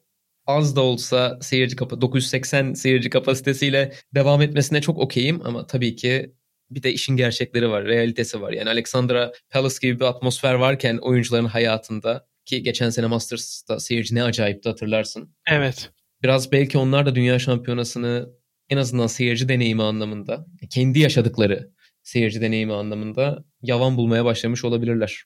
az 0.48 0.76
da 0.76 0.82
olsa 0.82 1.40
seyirci 1.42 1.76
kapa 1.76 2.02
980 2.02 2.74
seyirci 2.74 3.10
kapasitesiyle 3.10 3.94
devam 4.16 4.42
etmesine 4.42 4.82
çok 4.82 4.98
okeyim 4.98 5.42
ama 5.46 5.68
tabii 5.68 5.96
ki 5.96 6.34
bir 6.72 6.84
de 6.84 6.94
işin 6.94 7.16
gerçekleri 7.16 7.70
var, 7.70 7.86
realitesi 7.86 8.42
var. 8.42 8.52
Yani 8.52 8.70
Alexandra 8.70 9.32
Palace 9.50 9.76
gibi 9.82 10.00
bir 10.00 10.06
atmosfer 10.06 10.54
varken 10.54 10.98
oyuncuların 10.98 11.46
hayatında 11.46 12.28
ki 12.46 12.64
geçen 12.64 12.90
sene 12.90 13.06
Masters'ta 13.06 13.80
seyirci 13.80 14.16
ne 14.16 14.24
acayipti 14.24 14.70
hatırlarsın. 14.70 15.36
Evet. 15.48 15.92
Biraz 16.24 16.52
belki 16.52 16.78
onlar 16.78 17.06
da 17.06 17.16
dünya 17.16 17.40
şampiyonasını 17.40 18.30
en 18.70 18.78
azından 18.78 19.08
seyirci 19.08 19.50
deneyimi 19.50 19.84
anlamında, 19.84 20.46
kendi 20.70 21.00
yaşadıkları 21.00 21.72
seyirci 22.04 22.42
deneyimi 22.42 22.74
anlamında 22.74 23.44
yavan 23.62 23.98
bulmaya 23.98 24.26
başlamış 24.26 24.66
olabilirler. 24.66 25.24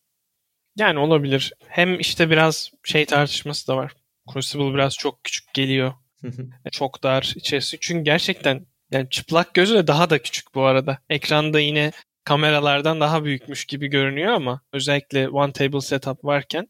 Yani 0.77 0.99
olabilir. 0.99 1.53
Hem 1.67 1.99
işte 1.99 2.29
biraz 2.29 2.71
şey 2.83 3.05
tartışması 3.05 3.67
da 3.67 3.77
var. 3.77 3.91
Crucible 4.33 4.73
biraz 4.73 4.97
çok 4.97 5.23
küçük 5.23 5.53
geliyor. 5.53 5.93
Çok 6.71 7.03
dar 7.03 7.33
içerisi. 7.35 7.77
Çünkü 7.81 8.03
gerçekten 8.03 8.65
yani 8.93 9.09
çıplak 9.09 9.53
gözle 9.53 9.87
daha 9.87 10.09
da 10.09 10.21
küçük 10.21 10.55
bu 10.55 10.63
arada. 10.63 10.97
Ekranda 11.09 11.59
yine 11.59 11.91
kameralardan 12.23 13.01
daha 13.01 13.23
büyükmüş 13.23 13.65
gibi 13.65 13.87
görünüyor 13.87 14.33
ama 14.33 14.61
özellikle 14.73 15.29
one 15.29 15.51
table 15.51 15.81
setup 15.81 16.25
varken 16.25 16.67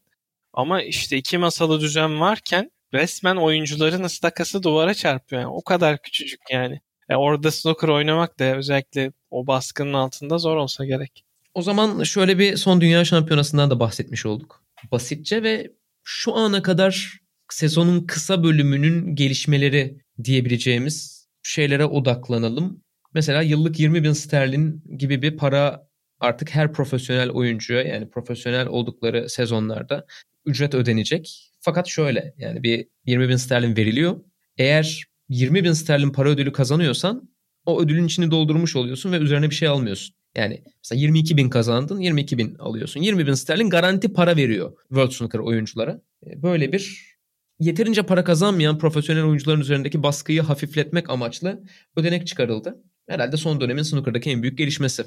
ama 0.52 0.82
işte 0.82 1.16
iki 1.16 1.38
masalı 1.38 1.80
düzen 1.80 2.20
varken 2.20 2.70
resmen 2.94 3.36
oyuncuların 3.36 4.02
ıstakası 4.02 4.62
duvara 4.62 4.94
çarpıyor. 4.94 5.42
Yani 5.42 5.52
o 5.52 5.64
kadar 5.64 6.02
küçücük 6.02 6.40
yani. 6.50 6.80
E 7.08 7.14
orada 7.14 7.50
snooker 7.50 7.88
oynamak 7.88 8.38
da 8.38 8.56
özellikle 8.56 9.12
o 9.30 9.46
baskının 9.46 9.92
altında 9.92 10.38
zor 10.38 10.56
olsa 10.56 10.84
gerek. 10.84 11.24
O 11.54 11.62
zaman 11.62 12.02
şöyle 12.02 12.38
bir 12.38 12.56
son 12.56 12.80
dünya 12.80 13.04
şampiyonasından 13.04 13.70
da 13.70 13.80
bahsetmiş 13.80 14.26
olduk. 14.26 14.62
Basitçe 14.92 15.42
ve 15.42 15.70
şu 16.04 16.34
ana 16.34 16.62
kadar 16.62 17.18
sezonun 17.48 18.06
kısa 18.06 18.44
bölümünün 18.44 19.16
gelişmeleri 19.16 19.98
diyebileceğimiz 20.24 21.13
şeylere 21.44 21.84
odaklanalım. 21.84 22.82
Mesela 23.14 23.42
yıllık 23.42 23.80
20 23.80 24.04
bin 24.04 24.12
sterlin 24.12 24.82
gibi 24.98 25.22
bir 25.22 25.36
para 25.36 25.88
artık 26.20 26.54
her 26.54 26.72
profesyonel 26.72 27.30
oyuncuya 27.30 27.82
yani 27.82 28.10
profesyonel 28.10 28.66
oldukları 28.66 29.28
sezonlarda 29.28 30.06
ücret 30.46 30.74
ödenecek. 30.74 31.52
Fakat 31.60 31.88
şöyle 31.88 32.34
yani 32.38 32.62
bir 32.62 32.88
20 33.06 33.28
bin 33.28 33.36
sterlin 33.36 33.76
veriliyor. 33.76 34.16
Eğer 34.58 35.04
20 35.28 35.64
bin 35.64 35.72
sterlin 35.72 36.10
para 36.10 36.28
ödülü 36.28 36.52
kazanıyorsan 36.52 37.30
o 37.66 37.82
ödülün 37.82 38.06
içini 38.06 38.30
doldurmuş 38.30 38.76
oluyorsun 38.76 39.12
ve 39.12 39.16
üzerine 39.16 39.50
bir 39.50 39.54
şey 39.54 39.68
almıyorsun. 39.68 40.14
Yani 40.36 40.62
mesela 40.82 41.00
22 41.00 41.36
bin 41.36 41.50
kazandın 41.50 42.00
22 42.00 42.38
bin 42.38 42.54
alıyorsun. 42.54 43.00
20 43.00 43.26
bin 43.26 43.34
sterlin 43.34 43.70
garanti 43.70 44.12
para 44.12 44.36
veriyor 44.36 44.72
World 44.88 45.10
Snooker 45.10 45.38
oyunculara. 45.38 46.00
Böyle 46.22 46.72
bir 46.72 47.13
yeterince 47.58 48.02
para 48.02 48.24
kazanmayan 48.24 48.78
profesyonel 48.78 49.24
oyuncuların 49.24 49.60
üzerindeki 49.60 50.02
baskıyı 50.02 50.42
hafifletmek 50.42 51.10
amaçlı 51.10 51.62
ödenek 51.96 52.26
çıkarıldı. 52.26 52.82
Herhalde 53.08 53.36
son 53.36 53.60
dönemin 53.60 53.82
snooker'daki 53.82 54.30
en 54.30 54.42
büyük 54.42 54.58
gelişmesi. 54.58 55.04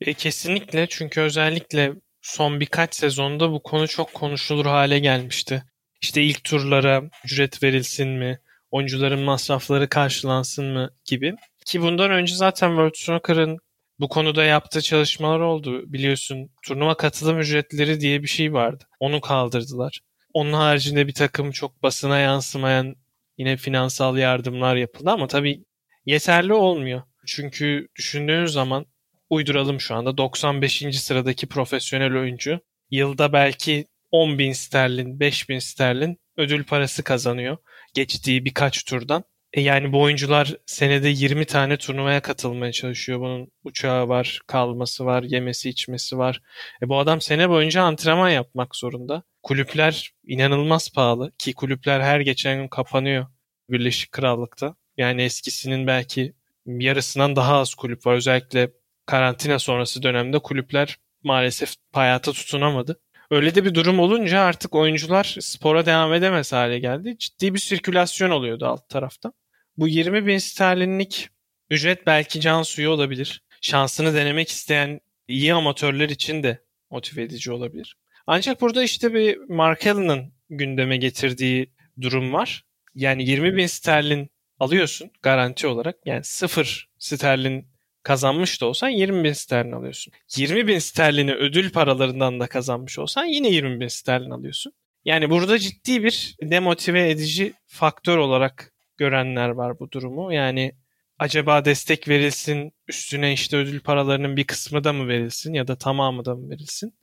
E, 0.00 0.14
kesinlikle 0.14 0.86
çünkü 0.90 1.20
özellikle 1.20 1.92
son 2.22 2.60
birkaç 2.60 2.94
sezonda 2.94 3.52
bu 3.52 3.62
konu 3.62 3.88
çok 3.88 4.14
konuşulur 4.14 4.66
hale 4.66 4.98
gelmişti. 4.98 5.62
İşte 6.00 6.22
ilk 6.22 6.44
turlara 6.44 7.02
ücret 7.24 7.62
verilsin 7.62 8.08
mi, 8.08 8.38
oyuncuların 8.70 9.20
masrafları 9.20 9.88
karşılansın 9.88 10.64
mı 10.64 10.90
gibi. 11.04 11.34
Ki 11.66 11.82
bundan 11.82 12.10
önce 12.10 12.34
zaten 12.34 12.68
World 12.68 12.94
Snooker'ın 12.94 13.58
bu 14.00 14.08
konuda 14.08 14.44
yaptığı 14.44 14.82
çalışmalar 14.82 15.40
oldu. 15.40 15.92
Biliyorsun 15.92 16.50
turnuva 16.66 16.96
katılım 16.96 17.38
ücretleri 17.38 18.00
diye 18.00 18.22
bir 18.22 18.28
şey 18.28 18.52
vardı. 18.52 18.84
Onu 19.00 19.20
kaldırdılar. 19.20 20.00
Onun 20.38 20.52
haricinde 20.52 21.06
bir 21.06 21.12
takım 21.14 21.50
çok 21.50 21.82
basına 21.82 22.18
yansımayan 22.18 22.96
yine 23.38 23.56
finansal 23.56 24.16
yardımlar 24.16 24.76
yapıldı 24.76 25.10
ama 25.10 25.26
tabii 25.26 25.64
yeterli 26.06 26.52
olmuyor. 26.52 27.02
Çünkü 27.26 27.88
düşündüğünüz 27.96 28.52
zaman 28.52 28.86
uyduralım 29.30 29.80
şu 29.80 29.94
anda 29.94 30.18
95. 30.18 31.00
sıradaki 31.00 31.46
profesyonel 31.46 32.16
oyuncu 32.16 32.60
yılda 32.90 33.32
belki 33.32 33.86
10 34.10 34.38
bin 34.38 34.52
sterlin, 34.52 35.20
5 35.20 35.48
bin 35.48 35.58
sterlin 35.58 36.18
ödül 36.36 36.64
parası 36.64 37.02
kazanıyor 37.02 37.56
geçtiği 37.94 38.44
birkaç 38.44 38.84
turdan. 38.84 39.24
E 39.52 39.60
yani 39.60 39.92
bu 39.92 40.02
oyuncular 40.02 40.56
senede 40.66 41.08
20 41.08 41.44
tane 41.44 41.76
turnuvaya 41.76 42.22
katılmaya 42.22 42.72
çalışıyor. 42.72 43.20
Bunun 43.20 43.48
uçağı 43.64 44.08
var, 44.08 44.40
kalması 44.46 45.06
var, 45.06 45.22
yemesi 45.22 45.68
içmesi 45.70 46.18
var. 46.18 46.42
E 46.82 46.88
bu 46.88 46.98
adam 46.98 47.20
sene 47.20 47.48
boyunca 47.48 47.82
antrenman 47.82 48.28
yapmak 48.30 48.76
zorunda. 48.76 49.22
Kulüpler 49.42 50.12
inanılmaz 50.26 50.92
pahalı 50.92 51.32
ki 51.38 51.52
kulüpler 51.54 52.00
her 52.00 52.20
geçen 52.20 52.58
gün 52.60 52.68
kapanıyor 52.68 53.26
Birleşik 53.70 54.12
Krallık'ta. 54.12 54.76
Yani 54.96 55.22
eskisinin 55.22 55.86
belki 55.86 56.34
yarısından 56.66 57.36
daha 57.36 57.58
az 57.58 57.74
kulüp 57.74 58.06
var. 58.06 58.14
Özellikle 58.14 58.70
karantina 59.06 59.58
sonrası 59.58 60.02
dönemde 60.02 60.38
kulüpler 60.38 60.98
maalesef 61.22 61.74
hayata 61.92 62.32
tutunamadı. 62.32 63.00
Öyle 63.30 63.54
de 63.54 63.64
bir 63.64 63.74
durum 63.74 64.00
olunca 64.00 64.40
artık 64.40 64.74
oyuncular 64.74 65.36
spora 65.40 65.86
devam 65.86 66.14
edemez 66.14 66.52
hale 66.52 66.78
geldi. 66.78 67.18
Ciddi 67.18 67.54
bir 67.54 67.58
sirkülasyon 67.58 68.30
oluyordu 68.30 68.66
alt 68.66 68.88
tarafta. 68.88 69.32
Bu 69.76 69.88
20 69.88 70.26
bin 70.26 70.38
sterlinlik 70.38 71.28
ücret 71.70 72.06
belki 72.06 72.40
can 72.40 72.62
suyu 72.62 72.90
olabilir. 72.90 73.42
Şansını 73.60 74.14
denemek 74.14 74.48
isteyen 74.48 75.00
iyi 75.28 75.54
amatörler 75.54 76.08
için 76.08 76.42
de 76.42 76.64
motive 76.90 77.22
edici 77.22 77.52
olabilir. 77.52 77.96
Ancak 78.26 78.60
burada 78.60 78.82
işte 78.82 79.14
bir 79.14 79.36
Mark 79.36 79.86
Allen'ın 79.86 80.32
gündeme 80.50 80.96
getirdiği 80.96 81.72
durum 82.00 82.32
var. 82.32 82.64
Yani 82.94 83.24
20 83.24 83.56
bin 83.56 83.66
sterlin 83.66 84.30
alıyorsun 84.58 85.10
garanti 85.22 85.66
olarak. 85.66 85.96
Yani 86.04 86.24
sıfır 86.24 86.88
sterlin 86.98 87.68
kazanmış 88.08 88.60
da 88.60 88.66
olsan 88.66 88.88
20 88.88 89.24
bin 89.24 89.32
sterlin 89.32 89.72
alıyorsun. 89.72 90.12
20 90.36 90.66
bin 90.66 90.78
sterlini 90.78 91.34
ödül 91.34 91.70
paralarından 91.70 92.40
da 92.40 92.46
kazanmış 92.46 92.98
olsan 92.98 93.24
yine 93.24 93.48
20 93.48 93.80
bin 93.80 93.88
sterlin 93.88 94.30
alıyorsun. 94.30 94.72
Yani 95.04 95.30
burada 95.30 95.58
ciddi 95.58 96.04
bir 96.04 96.36
demotive 96.42 97.10
edici 97.10 97.52
faktör 97.66 98.18
olarak 98.18 98.72
görenler 98.96 99.48
var 99.48 99.78
bu 99.78 99.92
durumu. 99.92 100.32
Yani 100.32 100.72
acaba 101.18 101.64
destek 101.64 102.08
verilsin 102.08 102.72
üstüne 102.88 103.32
işte 103.32 103.56
ödül 103.56 103.80
paralarının 103.80 104.36
bir 104.36 104.44
kısmı 104.44 104.84
da 104.84 104.92
mı 104.92 105.08
verilsin 105.08 105.52
ya 105.52 105.68
da 105.68 105.76
tamamı 105.76 106.24
da 106.24 106.34
mı 106.34 106.50
verilsin? 106.50 106.94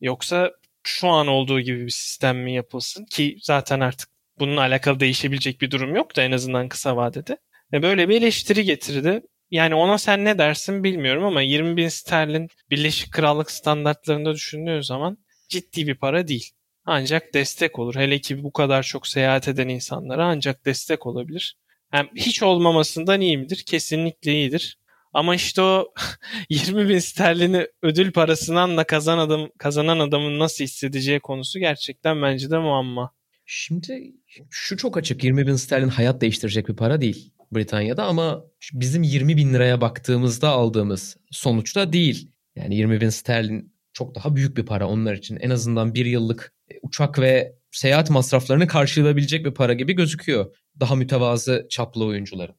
Yoksa 0.00 0.52
şu 0.82 1.08
an 1.08 1.26
olduğu 1.26 1.60
gibi 1.60 1.86
bir 1.86 1.90
sistem 1.90 2.38
mi 2.38 2.54
yapılsın 2.54 3.04
ki 3.04 3.38
zaten 3.42 3.80
artık 3.80 4.08
bununla 4.38 4.60
alakalı 4.60 5.00
değişebilecek 5.00 5.60
bir 5.60 5.70
durum 5.70 5.96
yok 5.96 6.16
da 6.16 6.22
en 6.22 6.32
azından 6.32 6.68
kısa 6.68 6.96
vadede. 6.96 7.38
Ve 7.72 7.82
böyle 7.82 8.08
bir 8.08 8.16
eleştiri 8.16 8.64
getirdi. 8.64 9.22
Yani 9.54 9.74
ona 9.74 9.98
sen 9.98 10.24
ne 10.24 10.38
dersin 10.38 10.84
bilmiyorum 10.84 11.24
ama 11.24 11.42
20 11.42 11.76
bin 11.76 11.88
sterlin 11.88 12.48
Birleşik 12.70 13.12
Krallık 13.12 13.50
standartlarında 13.50 14.34
düşündüğün 14.34 14.80
zaman 14.80 15.18
ciddi 15.48 15.86
bir 15.86 15.94
para 15.94 16.28
değil. 16.28 16.50
Ancak 16.84 17.34
destek 17.34 17.78
olur. 17.78 17.94
Hele 17.94 18.18
ki 18.18 18.42
bu 18.42 18.52
kadar 18.52 18.82
çok 18.82 19.06
seyahat 19.06 19.48
eden 19.48 19.68
insanlara 19.68 20.26
ancak 20.26 20.64
destek 20.64 21.06
olabilir. 21.06 21.56
Hem 21.90 22.08
hiç 22.16 22.42
olmamasından 22.42 23.20
iyi 23.20 23.38
midir? 23.38 23.62
Kesinlikle 23.66 24.32
iyidir. 24.32 24.78
Ama 25.12 25.34
işte 25.34 25.62
o 25.62 25.92
20 26.48 26.88
bin 26.88 26.98
sterlini 26.98 27.66
ödül 27.82 28.12
parasından 28.12 28.76
da 28.76 28.84
kazan 28.84 29.18
adam, 29.18 29.48
kazanan 29.58 29.98
adamın 29.98 30.38
nasıl 30.38 30.64
hissedeceği 30.64 31.20
konusu 31.20 31.58
gerçekten 31.58 32.22
bence 32.22 32.50
de 32.50 32.58
muamma. 32.58 33.14
Şimdi 33.46 34.12
şu 34.50 34.76
çok 34.76 34.96
açık 34.96 35.24
20 35.24 35.46
bin 35.46 35.56
sterlin 35.56 35.88
hayat 35.88 36.20
değiştirecek 36.20 36.68
bir 36.68 36.76
para 36.76 37.00
değil 37.00 37.33
Britanya'da 37.54 38.04
ama 38.04 38.44
bizim 38.72 39.02
20 39.02 39.36
bin 39.36 39.54
liraya 39.54 39.80
baktığımızda 39.80 40.48
aldığımız 40.48 41.16
sonuçta 41.30 41.92
değil. 41.92 42.30
Yani 42.56 42.76
20 42.76 43.00
bin 43.00 43.08
sterlin 43.08 43.74
çok 43.92 44.14
daha 44.14 44.36
büyük 44.36 44.56
bir 44.56 44.66
para 44.66 44.88
onlar 44.88 45.14
için. 45.14 45.36
En 45.36 45.50
azından 45.50 45.94
bir 45.94 46.06
yıllık 46.06 46.54
uçak 46.82 47.18
ve 47.18 47.54
seyahat 47.72 48.10
masraflarını 48.10 48.66
karşılayabilecek 48.66 49.44
bir 49.46 49.54
para 49.54 49.74
gibi 49.74 49.92
gözüküyor. 49.92 50.54
Daha 50.80 50.94
mütevazı 50.94 51.66
çaplı 51.70 52.04
oyuncuların. 52.04 52.54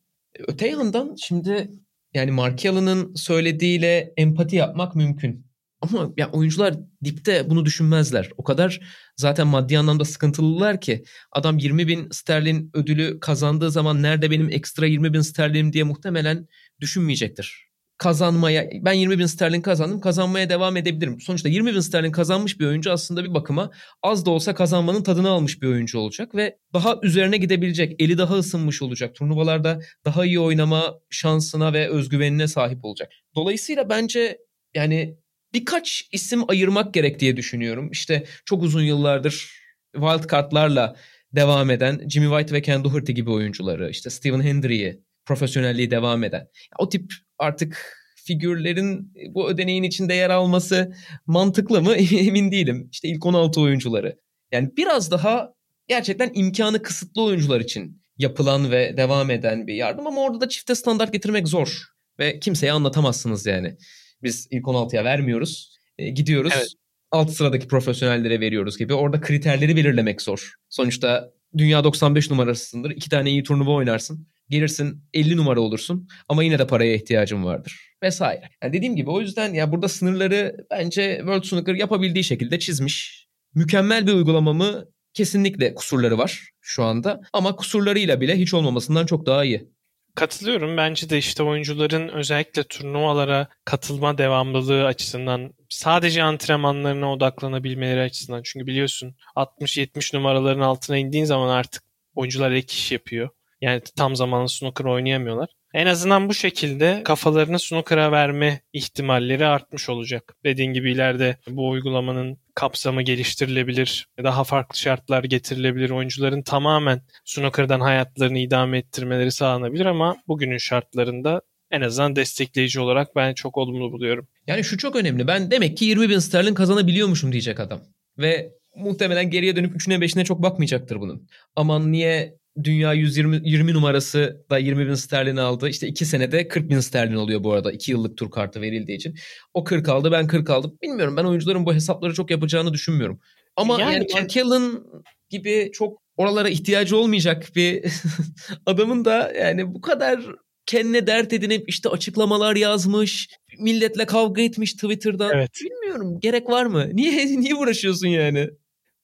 Öte 0.47 0.67
yandan 0.67 1.15
şimdi 1.27 1.69
yani 2.13 2.31
Mark 2.31 2.65
Allen'ın 2.65 3.13
söylediğiyle 3.15 4.13
empati 4.17 4.55
yapmak 4.55 4.95
mümkün. 4.95 5.44
Ama 5.91 6.13
ya 6.17 6.31
oyuncular 6.31 6.75
dipte 7.03 7.49
bunu 7.49 7.65
düşünmezler. 7.65 8.29
O 8.37 8.43
kadar 8.43 8.79
zaten 9.17 9.47
maddi 9.47 9.79
anlamda 9.79 10.05
sıkıntılılar 10.05 10.81
ki 10.81 11.03
adam 11.31 11.57
20 11.57 11.87
bin 11.87 12.09
sterlin 12.11 12.71
ödülü 12.73 13.19
kazandığı 13.19 13.71
zaman 13.71 14.03
nerede 14.03 14.31
benim 14.31 14.49
ekstra 14.49 14.85
20 14.85 15.13
bin 15.13 15.21
sterlinim 15.21 15.73
diye 15.73 15.83
muhtemelen 15.83 16.47
düşünmeyecektir. 16.81 17.65
kazanmaya 17.97 18.69
ben 18.81 18.93
20 18.93 19.19
bin 19.19 19.25
sterlin 19.25 19.61
kazandım 19.61 20.01
kazanmaya 20.01 20.49
devam 20.49 20.77
edebilirim. 20.77 21.21
Sonuçta 21.21 21.49
20 21.49 21.75
bin 21.75 21.79
sterlin 21.79 22.11
kazanmış 22.11 22.59
bir 22.59 22.65
oyuncu 22.65 22.91
aslında 22.91 23.23
bir 23.23 23.33
bakıma 23.33 23.71
az 24.03 24.25
da 24.25 24.29
olsa 24.31 24.55
kazanmanın 24.55 25.03
tadını 25.03 25.29
almış 25.29 25.61
bir 25.61 25.67
oyuncu 25.67 25.99
olacak 25.99 26.35
ve 26.35 26.57
daha 26.73 26.95
üzerine 27.03 27.37
gidebilecek. 27.37 27.95
Eli 27.99 28.17
daha 28.17 28.35
ısınmış 28.35 28.81
olacak. 28.81 29.15
Turnuvalarda 29.15 29.79
daha 30.05 30.25
iyi 30.25 30.39
oynama 30.39 30.99
şansına 31.09 31.73
ve 31.73 31.89
özgüvenine 31.89 32.47
sahip 32.47 32.85
olacak. 32.85 33.11
Dolayısıyla 33.35 33.89
bence 33.89 34.37
yani 34.73 35.17
birkaç 35.53 36.09
isim 36.11 36.49
ayırmak 36.49 36.93
gerek 36.93 37.19
diye 37.19 37.37
düşünüyorum. 37.37 37.91
İşte 37.91 38.25
çok 38.45 38.63
uzun 38.63 38.81
yıllardır 38.81 39.51
wild 39.95 40.29
card'larla 40.31 40.95
devam 41.31 41.69
eden 41.69 42.09
Jimmy 42.09 42.29
White 42.29 42.55
ve 42.55 42.61
Ken 42.61 42.83
Doherty 42.83 43.11
gibi 43.11 43.31
oyuncuları, 43.31 43.89
işte 43.89 44.09
Stephen 44.09 44.41
Hendry'i 44.41 45.01
profesyonelliği 45.25 45.91
devam 45.91 46.23
eden. 46.23 46.47
O 46.79 46.89
tip 46.89 47.13
artık 47.39 47.95
figürlerin 48.15 49.13
bu 49.29 49.49
ödeneğin 49.49 49.83
içinde 49.83 50.13
yer 50.13 50.29
alması 50.29 50.93
mantıklı 51.25 51.81
mı 51.81 51.95
emin 52.11 52.51
değilim. 52.51 52.89
İşte 52.91 53.07
ilk 53.07 53.25
16 53.25 53.61
oyuncuları. 53.61 54.19
Yani 54.51 54.69
biraz 54.77 55.11
daha 55.11 55.53
gerçekten 55.87 56.31
imkanı 56.33 56.81
kısıtlı 56.81 57.23
oyuncular 57.23 57.59
için 57.61 58.01
yapılan 58.17 58.71
ve 58.71 58.97
devam 58.97 59.31
eden 59.31 59.67
bir 59.67 59.73
yardım 59.73 60.07
ama 60.07 60.21
orada 60.21 60.41
da 60.41 60.49
çifte 60.49 60.75
standart 60.75 61.13
getirmek 61.13 61.47
zor 61.47 61.83
ve 62.19 62.39
kimseye 62.39 62.71
anlatamazsınız 62.71 63.45
yani. 63.45 63.77
Biz 64.25 64.47
ilk 64.51 64.63
16'ya 64.65 65.03
vermiyoruz. 65.03 65.77
E, 65.97 66.09
gidiyoruz. 66.09 66.53
Evet. 66.57 66.67
Alt 67.11 67.31
sıradaki 67.31 67.67
profesyonellere 67.67 68.39
veriyoruz 68.39 68.77
gibi. 68.77 68.93
Orada 68.93 69.21
kriterleri 69.21 69.75
belirlemek 69.75 70.21
zor. 70.21 70.53
Sonuçta 70.69 71.31
dünya 71.57 71.83
95 71.83 72.29
numarasındır. 72.29 72.91
İki 72.91 73.09
tane 73.09 73.29
iyi 73.29 73.43
turnuva 73.43 73.71
oynarsın. 73.71 74.27
Gelirsin 74.49 75.03
50 75.13 75.37
numara 75.37 75.59
olursun 75.59 76.07
ama 76.29 76.43
yine 76.43 76.59
de 76.59 76.67
paraya 76.67 76.95
ihtiyacın 76.95 77.43
vardır 77.43 77.95
vesaire. 78.03 78.49
Yani 78.63 78.73
dediğim 78.73 78.95
gibi 78.95 79.09
o 79.09 79.21
yüzden 79.21 79.53
ya 79.53 79.71
burada 79.71 79.87
sınırları 79.87 80.57
bence 80.71 81.15
World 81.19 81.43
Snooker 81.43 81.75
yapabildiği 81.75 82.23
şekilde 82.23 82.59
çizmiş. 82.59 83.27
Mükemmel 83.55 84.07
bir 84.07 84.13
uygulama 84.13 84.53
mı? 84.53 84.85
Kesinlikle 85.13 85.75
kusurları 85.75 86.17
var 86.17 86.49
şu 86.61 86.83
anda 86.83 87.21
ama 87.33 87.55
kusurlarıyla 87.55 88.21
bile 88.21 88.37
hiç 88.37 88.53
olmamasından 88.53 89.05
çok 89.05 89.25
daha 89.25 89.45
iyi. 89.45 89.69
Katılıyorum. 90.15 90.77
Bence 90.77 91.09
de 91.09 91.17
işte 91.17 91.43
oyuncuların 91.43 92.07
özellikle 92.07 92.63
turnuvalara 92.63 93.47
katılma 93.65 94.17
devamlılığı 94.17 94.85
açısından 94.85 95.53
sadece 95.69 96.23
antrenmanlarına 96.23 97.13
odaklanabilmeleri 97.13 98.01
açısından. 98.01 98.41
Çünkü 98.45 98.67
biliyorsun 98.67 99.15
60-70 99.35 100.15
numaraların 100.15 100.61
altına 100.61 100.97
indiğin 100.97 101.25
zaman 101.25 101.49
artık 101.49 101.83
oyuncular 102.15 102.51
ek 102.51 102.73
iş 102.73 102.91
yapıyor. 102.91 103.29
Yani 103.61 103.81
tam 103.95 104.15
zamanlı 104.15 104.49
snooker 104.49 104.85
oynayamıyorlar. 104.85 105.49
En 105.73 105.85
azından 105.87 106.29
bu 106.29 106.33
şekilde 106.33 107.01
kafalarını 107.05 107.59
snooker'a 107.59 108.11
verme 108.11 108.61
ihtimalleri 108.73 109.45
artmış 109.45 109.89
olacak. 109.89 110.35
Dediğin 110.43 110.73
gibi 110.73 110.91
ileride 110.91 111.37
bu 111.47 111.69
uygulamanın 111.69 112.37
kapsamı 112.55 113.01
geliştirilebilir, 113.01 114.07
daha 114.23 114.43
farklı 114.43 114.79
şartlar 114.79 115.23
getirilebilir. 115.23 115.89
Oyuncuların 115.89 116.41
tamamen 116.41 117.01
snooker'dan 117.25 117.79
hayatlarını 117.79 118.39
idame 118.39 118.77
ettirmeleri 118.77 119.31
sağlanabilir 119.31 119.85
ama 119.85 120.17
bugünün 120.27 120.57
şartlarında 120.57 121.41
en 121.71 121.81
azından 121.81 122.15
destekleyici 122.15 122.79
olarak 122.79 123.15
ben 123.15 123.33
çok 123.33 123.57
olumlu 123.57 123.91
buluyorum. 123.91 124.27
Yani 124.47 124.63
şu 124.63 124.77
çok 124.77 124.95
önemli. 124.95 125.27
Ben 125.27 125.51
demek 125.51 125.77
ki 125.77 125.85
20 125.85 126.09
bin 126.09 126.19
sterlin 126.19 126.53
kazanabiliyormuşum 126.53 127.31
diyecek 127.31 127.59
adam. 127.59 127.81
Ve 128.17 128.51
muhtemelen 128.75 129.29
geriye 129.29 129.55
dönüp 129.55 129.75
3'üne 129.75 130.05
5'ine 130.05 130.23
çok 130.23 130.41
bakmayacaktır 130.41 130.99
bunun. 130.99 131.27
Aman 131.55 131.91
niye 131.91 132.37
dünya 132.63 132.93
120 132.93 133.41
20 133.43 133.73
numarası 133.73 134.45
da 134.49 134.57
20 134.57 134.87
bin 134.87 134.93
sterlin 134.93 135.37
aldı. 135.37 135.69
İşte 135.69 135.87
2 135.87 136.05
senede 136.05 136.47
40 136.47 136.69
bin 136.69 136.79
sterlin 136.79 137.15
oluyor 137.15 137.43
bu 137.43 137.53
arada. 137.53 137.71
2 137.71 137.91
yıllık 137.91 138.17
tur 138.17 138.31
kartı 138.31 138.61
verildiği 138.61 138.97
için. 138.97 139.15
O 139.53 139.63
40 139.63 139.89
aldı 139.89 140.11
ben 140.11 140.27
40 140.27 140.49
aldım. 140.49 140.77
Bilmiyorum 140.81 141.17
ben 141.17 141.23
oyuncuların 141.23 141.65
bu 141.65 141.73
hesapları 141.73 142.13
çok 142.13 142.31
yapacağını 142.31 142.73
düşünmüyorum. 142.73 143.19
Ama 143.55 143.81
yani, 143.81 143.93
yani 143.93 144.07
Markellen 144.13 144.83
gibi 145.29 145.69
çok 145.73 146.01
oralara 146.17 146.49
ihtiyacı 146.49 146.97
olmayacak 146.97 147.49
bir 147.55 147.83
adamın 148.65 149.05
da 149.05 149.33
yani 149.39 149.73
bu 149.73 149.81
kadar 149.81 150.19
kendine 150.65 151.07
dert 151.07 151.33
edinip 151.33 151.69
işte 151.69 151.89
açıklamalar 151.89 152.55
yazmış, 152.55 153.29
milletle 153.59 154.05
kavga 154.05 154.41
etmiş 154.41 154.73
Twitter'dan. 154.73 155.31
Evet. 155.35 155.51
Bilmiyorum 155.63 156.19
gerek 156.19 156.49
var 156.49 156.65
mı? 156.65 156.89
Niye 156.93 157.25
niye 157.39 157.55
uğraşıyorsun 157.55 158.07
yani? 158.07 158.49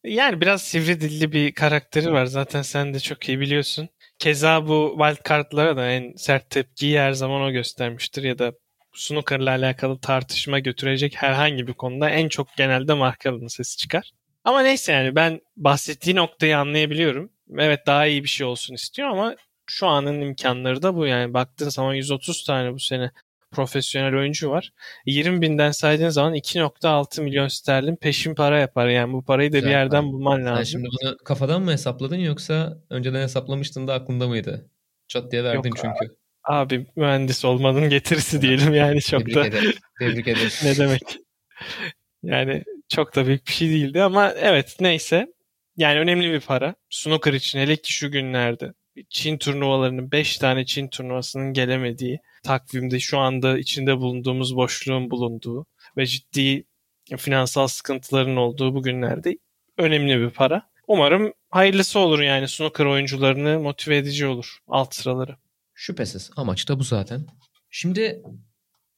Yani 0.03 0.41
biraz 0.41 0.61
sivri 0.61 1.01
dilli 1.01 1.31
bir 1.31 1.51
karakteri 1.53 2.11
var. 2.11 2.25
Zaten 2.25 2.61
sen 2.61 2.93
de 2.93 2.99
çok 2.99 3.29
iyi 3.29 3.39
biliyorsun. 3.39 3.89
Keza 4.19 4.67
bu 4.67 4.97
wild 4.99 5.29
card'lara 5.29 5.77
da 5.77 5.89
en 5.91 6.13
sert 6.17 6.49
tepkiyi 6.49 6.99
her 6.99 7.11
zaman 7.11 7.41
o 7.41 7.51
göstermiştir 7.51 8.23
ya 8.23 8.39
da 8.39 8.53
snooker'la 8.93 9.49
alakalı 9.49 9.99
tartışma 9.99 10.59
götürecek 10.59 11.15
herhangi 11.15 11.67
bir 11.67 11.73
konuda 11.73 12.09
en 12.09 12.29
çok 12.29 12.47
genelde 12.57 12.93
Markel'ın 12.93 13.47
sesi 13.47 13.77
çıkar. 13.77 14.11
Ama 14.43 14.61
neyse 14.61 14.91
yani 14.93 15.15
ben 15.15 15.41
bahsettiği 15.57 16.15
noktayı 16.15 16.57
anlayabiliyorum. 16.57 17.31
Evet 17.57 17.79
daha 17.87 18.05
iyi 18.05 18.23
bir 18.23 18.29
şey 18.29 18.47
olsun 18.47 18.73
istiyor 18.73 19.09
ama 19.09 19.35
şu 19.69 19.87
anın 19.87 20.21
imkanları 20.21 20.81
da 20.81 20.95
bu 20.95 21.05
yani 21.05 21.33
baktığın 21.33 21.69
zaman 21.69 21.93
130 21.93 22.43
tane 22.43 22.73
bu 22.73 22.79
sene 22.79 23.11
profesyonel 23.51 24.15
oyuncu 24.15 24.49
var. 24.49 24.71
20 25.05 25.41
binden 25.41 25.71
saydığın 25.71 26.09
zaman 26.09 26.35
2.6 26.35 27.21
milyon 27.21 27.47
sterlin 27.47 27.95
peşin 27.95 28.35
para 28.35 28.59
yapar. 28.59 28.87
Yani 28.87 29.13
bu 29.13 29.23
parayı 29.25 29.51
da 29.51 29.57
Güzel, 29.57 29.69
bir 29.69 29.73
yerden 29.75 30.03
abi. 30.03 30.07
bulman 30.11 30.45
lazım. 30.45 30.55
Sen 30.65 30.71
şimdi 30.71 30.87
bunu 31.01 31.17
kafadan 31.17 31.61
mı 31.61 31.71
hesapladın 31.71 32.15
yoksa 32.15 32.77
önceden 32.89 33.21
hesaplamıştın 33.21 33.87
da 33.87 33.93
aklında 33.93 34.27
mıydı? 34.27 34.69
Çat 35.07 35.31
diye 35.31 35.43
verdin 35.43 35.69
Yok, 35.69 35.77
çünkü. 35.81 36.15
Abi 36.43 36.85
mühendis 36.95 37.45
olmanın 37.45 37.89
getirisi 37.89 38.41
diyelim 38.41 38.73
yani 38.73 39.01
çok 39.01 39.19
Tebrik 39.19 39.35
da. 39.35 39.47
Ederim. 39.47 39.73
Tebrik 39.99 40.27
ederim. 40.27 40.49
ne 40.63 40.77
demek? 40.77 41.01
Yani 42.23 42.63
çok 42.89 43.15
da 43.15 43.27
büyük 43.27 43.47
bir 43.47 43.51
şey 43.51 43.69
değildi 43.69 44.03
ama 44.03 44.31
evet 44.31 44.75
neyse. 44.79 45.27
Yani 45.77 45.99
önemli 45.99 46.31
bir 46.31 46.39
para. 46.39 46.75
Snooker 46.89 47.33
için 47.33 47.59
hele 47.59 47.75
ki 47.75 47.93
şu 47.93 48.11
günlerde 48.11 48.73
Çin 49.09 49.37
turnuvalarının 49.37 50.11
5 50.11 50.37
tane 50.37 50.65
Çin 50.65 50.87
turnuvasının 50.87 51.53
gelemediği 51.53 52.19
takvimde 52.43 52.99
şu 52.99 53.19
anda 53.19 53.57
içinde 53.57 53.97
bulunduğumuz 53.97 54.55
boşluğun 54.55 55.11
bulunduğu 55.11 55.65
ve 55.97 56.05
ciddi 56.05 56.63
finansal 57.17 57.67
sıkıntıların 57.67 58.35
olduğu 58.35 58.75
bu 58.75 58.83
günlerde 58.83 59.37
önemli 59.77 60.19
bir 60.19 60.29
para. 60.29 60.71
Umarım 60.87 61.33
hayırlısı 61.49 61.99
olur 61.99 62.19
yani 62.19 62.47
snooker 62.47 62.85
oyuncularını 62.85 63.59
motive 63.59 63.97
edici 63.97 64.25
olur 64.25 64.57
alt 64.67 64.95
sıraları. 64.95 65.35
Şüphesiz 65.73 66.31
amaç 66.35 66.69
da 66.69 66.79
bu 66.79 66.83
zaten. 66.83 67.25
Şimdi 67.69 68.21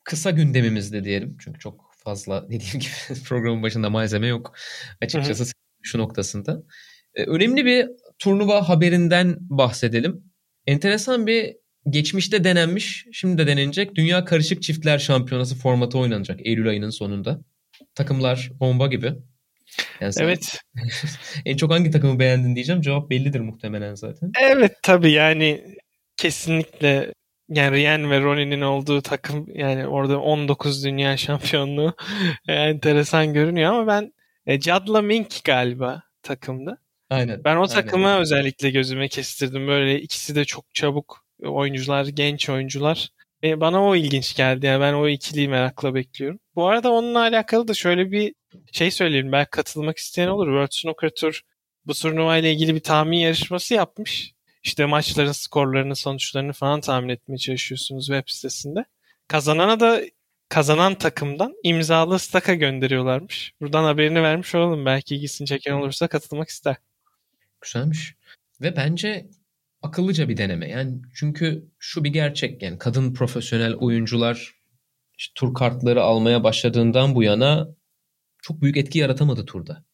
kısa 0.03 0.31
gündemimizde 0.31 1.03
diyelim 1.03 1.37
çünkü 1.39 1.59
çok 1.59 1.93
fazla 1.97 2.45
dediğim 2.49 2.79
gibi 2.79 3.23
programın 3.25 3.63
başında 3.63 3.89
malzeme 3.89 4.27
yok 4.27 4.55
açıkçası 5.01 5.43
hı 5.43 5.47
hı. 5.47 5.51
şu 5.81 5.97
noktasında. 5.97 6.63
Ee, 7.15 7.23
önemli 7.23 7.65
bir 7.65 7.89
turnuva 8.19 8.69
haberinden 8.69 9.37
bahsedelim. 9.39 10.23
Enteresan 10.67 11.27
bir 11.27 11.55
geçmişte 11.89 12.43
denenmiş, 12.43 13.05
şimdi 13.11 13.37
de 13.37 13.47
denenecek 13.47 13.95
Dünya 13.95 14.25
Karışık 14.25 14.63
Çiftler 14.63 14.99
Şampiyonası 14.99 15.55
formatı 15.55 15.97
oynanacak 15.97 16.39
Eylül 16.43 16.69
ayının 16.69 16.89
sonunda. 16.89 17.39
Takımlar 17.95 18.51
bomba 18.59 18.87
gibi. 18.87 19.13
Yani 20.01 20.13
evet. 20.19 20.61
en 21.45 21.57
çok 21.57 21.71
hangi 21.71 21.91
takımı 21.91 22.19
beğendin 22.19 22.55
diyeceğim. 22.55 22.81
Cevap 22.81 23.09
bellidir 23.09 23.39
muhtemelen 23.39 23.95
zaten. 23.95 24.31
Evet 24.41 24.71
tabii 24.83 25.11
yani 25.11 25.63
kesinlikle 26.17 27.13
yani 27.49 27.77
Ryan 27.77 28.11
ve 28.11 28.21
Ronnie'nin 28.21 28.61
olduğu 28.61 29.01
takım 29.01 29.45
yani 29.53 29.87
orada 29.87 30.19
19 30.19 30.85
dünya 30.85 31.17
şampiyonluğu 31.17 31.93
enteresan 32.47 33.33
görünüyor 33.33 33.73
ama 33.73 33.87
ben 33.87 34.13
e, 34.45 34.61
Jadla 34.61 35.01
Mink 35.01 35.43
galiba 35.43 36.03
takımda. 36.23 36.77
Aynen. 37.09 37.43
Ben 37.43 37.55
o 37.55 37.67
takımı 37.67 38.07
aynen. 38.07 38.21
özellikle 38.21 38.69
gözüme 38.69 39.07
kestirdim. 39.07 39.67
Böyle 39.67 40.01
ikisi 40.01 40.35
de 40.35 40.45
çok 40.45 40.75
çabuk 40.75 41.22
oyuncular, 41.43 42.07
genç 42.07 42.49
oyuncular. 42.49 43.09
E, 43.43 43.59
bana 43.59 43.83
o 43.83 43.95
ilginç 43.95 44.35
geldi. 44.35 44.65
Yani 44.65 44.81
ben 44.81 44.93
o 44.93 45.07
ikiliyi 45.07 45.49
merakla 45.49 45.95
bekliyorum. 45.95 46.39
Bu 46.55 46.67
arada 46.67 46.91
onunla 46.91 47.19
alakalı 47.19 47.67
da 47.67 47.73
şöyle 47.73 48.11
bir 48.11 48.33
şey 48.71 48.91
söyleyeyim. 48.91 49.31
Belki 49.31 49.49
katılmak 49.49 49.97
isteyen 49.97 50.27
olur. 50.27 50.47
World 50.47 50.71
Snooker 50.71 51.09
Tour 51.09 51.41
bu 51.85 51.93
turnuva 51.93 52.37
ile 52.37 52.51
ilgili 52.51 52.75
bir 52.75 52.79
tahmin 52.79 53.17
yarışması 53.17 53.73
yapmış. 53.73 54.33
İşte 54.63 54.85
maçların 54.85 55.31
skorlarını, 55.31 55.95
sonuçlarını 55.95 56.53
falan 56.53 56.81
tahmin 56.81 57.09
etmeye 57.09 57.37
çalışıyorsunuz 57.37 58.07
web 58.07 58.23
sitesinde. 58.27 58.85
Kazanana 59.27 59.79
da 59.79 60.01
kazanan 60.49 60.95
takımdan 60.95 61.55
imzalı 61.63 62.19
staka 62.19 62.53
gönderiyorlarmış. 62.53 63.53
Buradan 63.61 63.83
haberini 63.83 64.23
vermiş 64.23 64.55
olalım. 64.55 64.85
Belki 64.85 65.15
ilgisini 65.15 65.47
çeken 65.47 65.73
olursa 65.73 66.07
katılmak 66.07 66.49
ister. 66.49 66.75
Güzelmiş. 67.61 68.15
Ve 68.61 68.75
bence 68.75 69.25
akıllıca 69.83 70.29
bir 70.29 70.37
deneme. 70.37 70.69
Yani 70.69 71.01
çünkü 71.15 71.69
şu 71.79 72.03
bir 72.03 72.09
gerçek 72.09 72.61
yani 72.61 72.77
kadın 72.77 73.13
profesyonel 73.13 73.73
oyuncular 73.73 74.53
işte 75.17 75.31
tur 75.35 75.53
kartları 75.53 76.03
almaya 76.03 76.43
başladığından 76.43 77.15
bu 77.15 77.23
yana 77.23 77.67
çok 78.41 78.61
büyük 78.61 78.77
etki 78.77 78.99
yaratamadı 78.99 79.45
turda. 79.45 79.85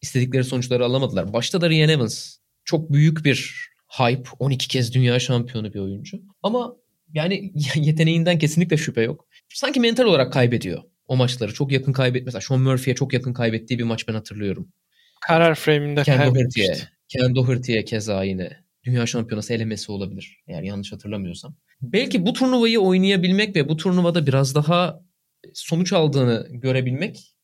İstedikleri 0.00 0.44
sonuçları 0.44 0.84
alamadılar. 0.84 1.32
Başta 1.32 1.60
da 1.60 1.70
Ryan 1.70 1.88
Evans 1.88 2.36
çok 2.64 2.92
büyük 2.92 3.24
bir 3.24 3.68
hype. 3.88 4.28
12 4.38 4.68
kez 4.68 4.94
dünya 4.94 5.18
şampiyonu 5.18 5.74
bir 5.74 5.78
oyuncu. 5.78 6.22
Ama 6.42 6.76
yani 7.12 7.52
yeteneğinden 7.74 8.38
kesinlikle 8.38 8.76
şüphe 8.76 9.02
yok. 9.02 9.26
Sanki 9.54 9.80
mental 9.80 10.04
olarak 10.04 10.32
kaybediyor 10.32 10.82
o 11.06 11.16
maçları. 11.16 11.54
Çok 11.54 11.72
yakın 11.72 11.92
kaybet. 11.92 12.26
Mesela 12.26 12.40
Sean 12.40 12.60
Murphy'ye 12.60 12.94
çok 12.94 13.12
yakın 13.12 13.32
kaybettiği 13.32 13.78
bir 13.78 13.84
maç 13.84 14.08
ben 14.08 14.14
hatırlıyorum. 14.14 14.68
Karar 15.20 15.54
frame'inde 15.54 16.02
Ken 16.02 16.16
kaybetmişti. 16.16 16.60
Doherty'ye. 16.60 16.88
Ken 17.08 17.34
Doherty'ye 17.34 17.84
keza 17.84 18.24
yine. 18.24 18.63
Dünya 18.84 19.06
şampiyonası 19.06 19.54
elemesi 19.54 19.92
olabilir. 19.92 20.38
Eğer 20.46 20.62
yanlış 20.62 20.92
hatırlamıyorsam. 20.92 21.56
Belki 21.82 22.26
bu 22.26 22.32
turnuvayı 22.32 22.80
oynayabilmek 22.80 23.56
ve 23.56 23.68
bu 23.68 23.76
turnuvada 23.76 24.26
biraz 24.26 24.54
daha 24.54 25.00
sonuç 25.54 25.92
aldığını 25.92 26.46
görebilmek 26.50 27.34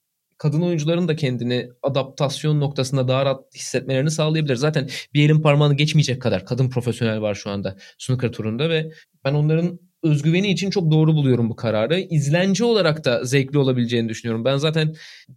kadın 0.40 0.62
oyuncuların 0.62 1.08
da 1.08 1.16
kendini 1.16 1.68
adaptasyon 1.82 2.60
noktasında 2.60 3.08
daha 3.08 3.24
rahat 3.24 3.54
hissetmelerini 3.54 4.10
sağlayabilir. 4.10 4.56
Zaten 4.56 4.88
bir 5.14 5.24
elin 5.24 5.42
parmağını 5.42 5.74
geçmeyecek 5.74 6.22
kadar 6.22 6.44
kadın 6.44 6.70
profesyonel 6.70 7.20
var 7.20 7.34
şu 7.34 7.50
anda 7.50 7.76
snooker 7.98 8.32
turunda 8.32 8.70
ve 8.70 8.92
ben 9.24 9.34
onların 9.34 9.78
özgüveni 10.02 10.52
için 10.52 10.70
çok 10.70 10.90
doğru 10.90 11.14
buluyorum 11.14 11.50
bu 11.50 11.56
kararı. 11.56 12.00
İzlence 12.00 12.64
olarak 12.64 13.04
da 13.04 13.24
zevkli 13.24 13.58
olabileceğini 13.58 14.08
düşünüyorum. 14.08 14.44
Ben 14.44 14.56
zaten 14.56 14.94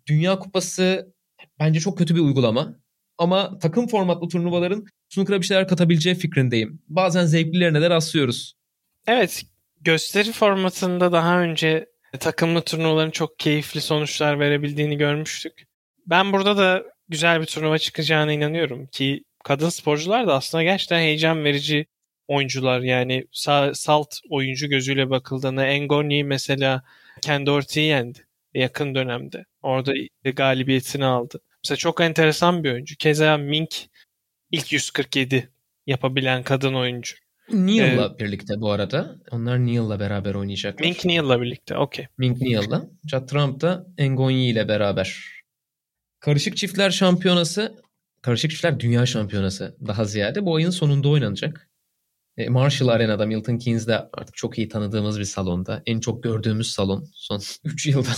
Dünya 0.08 0.40
Kupası 0.40 1.14
bence 1.60 1.80
çok 1.80 1.98
kötü 1.98 2.16
bir 2.16 2.22
uygulama. 2.22 2.76
Ama 3.18 3.58
takım 3.60 3.88
formatlı 3.88 4.28
turnuvaların 4.30 4.86
snooker'a 5.14 5.42
bir 5.42 5.46
şeyler 5.46 5.68
katabileceği 5.68 6.16
fikrindeyim. 6.16 6.82
Bazen 6.88 7.26
zevklilerine 7.26 7.82
de 7.82 7.90
rastlıyoruz. 7.90 8.54
Evet, 9.08 9.44
gösteri 9.82 10.32
formatında 10.32 11.12
daha 11.12 11.42
önce 11.42 11.86
takımlı 12.20 12.62
turnuvaların 12.62 13.12
çok 13.12 13.40
keyifli 13.40 13.82
sonuçlar 13.82 14.40
verebildiğini 14.40 14.98
görmüştük. 14.98 15.64
Ben 16.08 16.34
burada 16.34 16.58
da 16.58 16.84
güzel 17.10 17.42
bir 17.42 17.46
turnuva 17.46 17.78
çıkacağına 17.78 18.34
inanıyorum 18.34 18.88
ki 18.88 19.24
kadın 19.44 19.70
sporcular 19.70 20.28
da 20.28 20.34
aslında 20.34 20.64
gerçekten 20.64 21.00
heyecan 21.00 21.44
verici 21.44 21.86
oyuncular. 22.28 22.80
Yani 22.82 23.26
sa- 23.34 23.76
salt 23.76 24.16
oyuncu 24.30 24.68
gözüyle 24.68 25.10
bakıldığında 25.10 25.66
Engoni 25.66 26.24
mesela 26.24 26.84
Ken 27.22 27.46
Doherty'yi 27.46 27.88
yendi 27.88 28.28
yakın 28.54 28.96
dönemde. 28.96 29.46
Orada 29.62 29.94
galibiyetini 30.36 31.06
aldı. 31.06 31.40
Mesela 31.64 31.78
çok 31.78 32.02
enteresan 32.02 32.64
bir 32.64 32.72
oyuncu. 32.72 32.96
Keza 32.98 33.38
Mink 33.38 33.76
ilk 34.54 34.74
147 34.74 35.50
yapabilen 35.88 36.44
kadın 36.44 36.74
oyuncu. 36.74 37.16
Neil'la 37.52 38.16
ee, 38.16 38.20
birlikte 38.20 38.62
bu 38.62 38.72
arada. 38.72 39.16
Onlar 39.32 39.66
Neil'la 39.66 40.00
beraber 40.00 40.36
oynayacaklar. 40.36 40.86
Mink 40.86 41.06
Neil'la 41.06 41.42
birlikte. 41.42 41.78
Okey. 41.78 42.08
Mink 42.18 42.42
Neil'la. 42.42 42.88
Judd 43.08 43.28
Trump 43.28 43.62
da 43.62 43.88
Engonyi 43.98 44.52
ile 44.52 44.68
beraber. 44.68 45.26
Karışık 46.20 46.58
çiftler 46.58 46.90
şampiyonası, 46.90 47.82
karışık 48.22 48.52
çiftler 48.52 48.80
dünya 48.80 49.06
şampiyonası 49.06 49.78
daha 49.88 50.06
ziyade 50.06 50.46
bu 50.46 50.56
ayın 50.56 50.70
sonunda 50.70 51.10
oynanacak. 51.10 51.70
E, 52.38 52.50
Marshall 52.50 52.88
Arena'da 52.88 53.26
Milton 53.26 53.58
Keynes'de 53.58 53.98
artık 54.14 54.36
çok 54.36 54.58
iyi 54.58 54.70
tanıdığımız 54.70 55.20
bir 55.20 55.26
salonda. 55.26 55.84
En 55.86 56.00
çok 56.00 56.24
gördüğümüz 56.24 56.72
salon 56.72 57.08
son 57.14 57.42
3 57.64 57.88
yılda. 57.88 58.10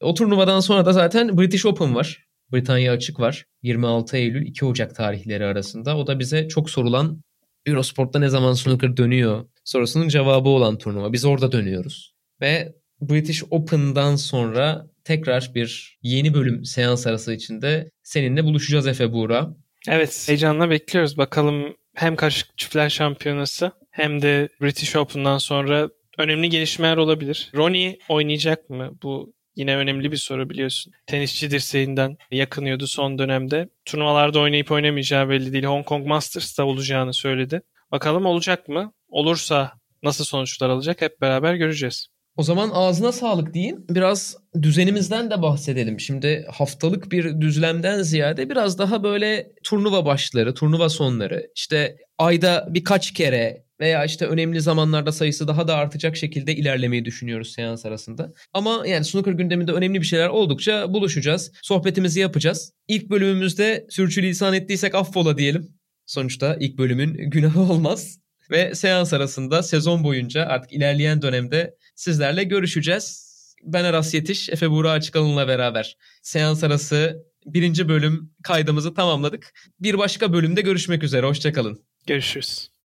O 0.00 0.14
turnuvadan 0.14 0.60
sonra 0.60 0.86
da 0.86 0.92
zaten 0.92 1.38
British 1.38 1.66
Open 1.66 1.94
var. 1.94 2.27
Britanya 2.52 2.92
açık 2.92 3.20
var. 3.20 3.44
26 3.62 4.16
Eylül 4.16 4.46
2 4.46 4.64
Ocak 4.64 4.94
tarihleri 4.94 5.44
arasında. 5.44 5.96
O 5.96 6.06
da 6.06 6.18
bize 6.18 6.48
çok 6.48 6.70
sorulan 6.70 7.22
Eurosport'ta 7.66 8.18
ne 8.18 8.28
zaman 8.28 8.52
snooker 8.52 8.96
dönüyor 8.96 9.44
sorusunun 9.68 10.08
cevabı 10.08 10.48
olan 10.48 10.78
turnuva. 10.78 11.12
Biz 11.12 11.24
orada 11.24 11.52
dönüyoruz. 11.52 12.14
Ve 12.40 12.74
British 13.00 13.44
Open'dan 13.50 14.16
sonra 14.16 14.86
tekrar 15.04 15.50
bir 15.54 15.98
yeni 16.02 16.34
bölüm 16.34 16.64
seans 16.64 17.06
arası 17.06 17.32
içinde 17.32 17.90
seninle 18.02 18.44
buluşacağız 18.44 18.86
Efe 18.86 19.12
Buğra. 19.12 19.56
Evet 19.88 20.24
heyecanla 20.28 20.70
bekliyoruz. 20.70 21.18
Bakalım 21.18 21.76
hem 21.94 22.16
karışık 22.16 22.58
çiftler 22.58 22.88
şampiyonası 22.88 23.72
hem 23.90 24.22
de 24.22 24.48
British 24.60 24.96
Open'dan 24.96 25.38
sonra 25.38 25.88
önemli 26.18 26.48
gelişmeler 26.50 26.96
olabilir. 26.96 27.50
Ronnie 27.54 27.98
oynayacak 28.08 28.70
mı? 28.70 28.90
Bu 29.02 29.34
Yine 29.58 29.76
önemli 29.76 30.12
bir 30.12 30.16
soru 30.16 30.50
biliyorsun. 30.50 30.92
Tenisçi 31.06 31.50
dirseğinden 31.50 32.16
yakınıyordu 32.30 32.86
son 32.86 33.18
dönemde. 33.18 33.68
Turnuvalarda 33.84 34.40
oynayıp 34.40 34.70
oynamayacağı 34.70 35.28
belli 35.28 35.52
değil. 35.52 35.64
Hong 35.64 35.86
Kong 35.86 36.06
Masters'ta 36.06 36.64
olacağını 36.64 37.14
söyledi. 37.14 37.62
Bakalım 37.92 38.26
olacak 38.26 38.68
mı? 38.68 38.92
Olursa 39.08 39.72
nasıl 40.02 40.24
sonuçlar 40.24 40.70
alacak 40.70 41.02
hep 41.02 41.20
beraber 41.20 41.54
göreceğiz. 41.54 42.06
O 42.36 42.42
zaman 42.42 42.70
ağzına 42.72 43.12
sağlık 43.12 43.54
diyeyim. 43.54 43.84
Biraz 43.88 44.36
düzenimizden 44.62 45.30
de 45.30 45.42
bahsedelim. 45.42 46.00
Şimdi 46.00 46.46
haftalık 46.52 47.12
bir 47.12 47.40
düzlemden 47.40 48.02
ziyade 48.02 48.50
biraz 48.50 48.78
daha 48.78 49.02
böyle 49.02 49.52
turnuva 49.64 50.04
başları, 50.04 50.54
turnuva 50.54 50.88
sonları, 50.88 51.50
işte 51.56 51.96
ayda 52.18 52.66
birkaç 52.70 53.12
kere 53.12 53.67
veya 53.80 54.04
işte 54.04 54.26
önemli 54.26 54.60
zamanlarda 54.60 55.12
sayısı 55.12 55.48
daha 55.48 55.68
da 55.68 55.76
artacak 55.76 56.16
şekilde 56.16 56.56
ilerlemeyi 56.56 57.04
düşünüyoruz 57.04 57.52
seans 57.52 57.86
arasında. 57.86 58.32
Ama 58.54 58.86
yani 58.86 59.04
snooker 59.04 59.32
gündeminde 59.32 59.72
önemli 59.72 60.00
bir 60.00 60.06
şeyler 60.06 60.28
oldukça 60.28 60.94
buluşacağız. 60.94 61.52
Sohbetimizi 61.62 62.20
yapacağız. 62.20 62.72
İlk 62.88 63.10
bölümümüzde 63.10 63.86
sürçülisan 63.90 64.54
ettiysek 64.54 64.94
affola 64.94 65.38
diyelim. 65.38 65.68
Sonuçta 66.06 66.56
ilk 66.60 66.78
bölümün 66.78 67.30
günahı 67.30 67.60
olmaz. 67.60 68.18
Ve 68.50 68.74
seans 68.74 69.12
arasında 69.12 69.62
sezon 69.62 70.04
boyunca 70.04 70.46
artık 70.46 70.72
ilerleyen 70.72 71.22
dönemde 71.22 71.74
sizlerle 71.94 72.44
görüşeceğiz. 72.44 73.28
Ben 73.62 73.84
Aras 73.84 74.14
Yetiş, 74.14 74.48
Efe 74.48 74.70
Buğra 74.70 74.90
Açıkalın'la 74.90 75.48
beraber 75.48 75.96
seans 76.22 76.64
arası 76.64 77.24
birinci 77.46 77.88
bölüm 77.88 78.30
kaydımızı 78.42 78.94
tamamladık. 78.94 79.54
Bir 79.80 79.98
başka 79.98 80.32
bölümde 80.32 80.60
görüşmek 80.60 81.02
üzere. 81.02 81.26
Hoşçakalın. 81.26 81.84
Görüşürüz. 82.06 82.77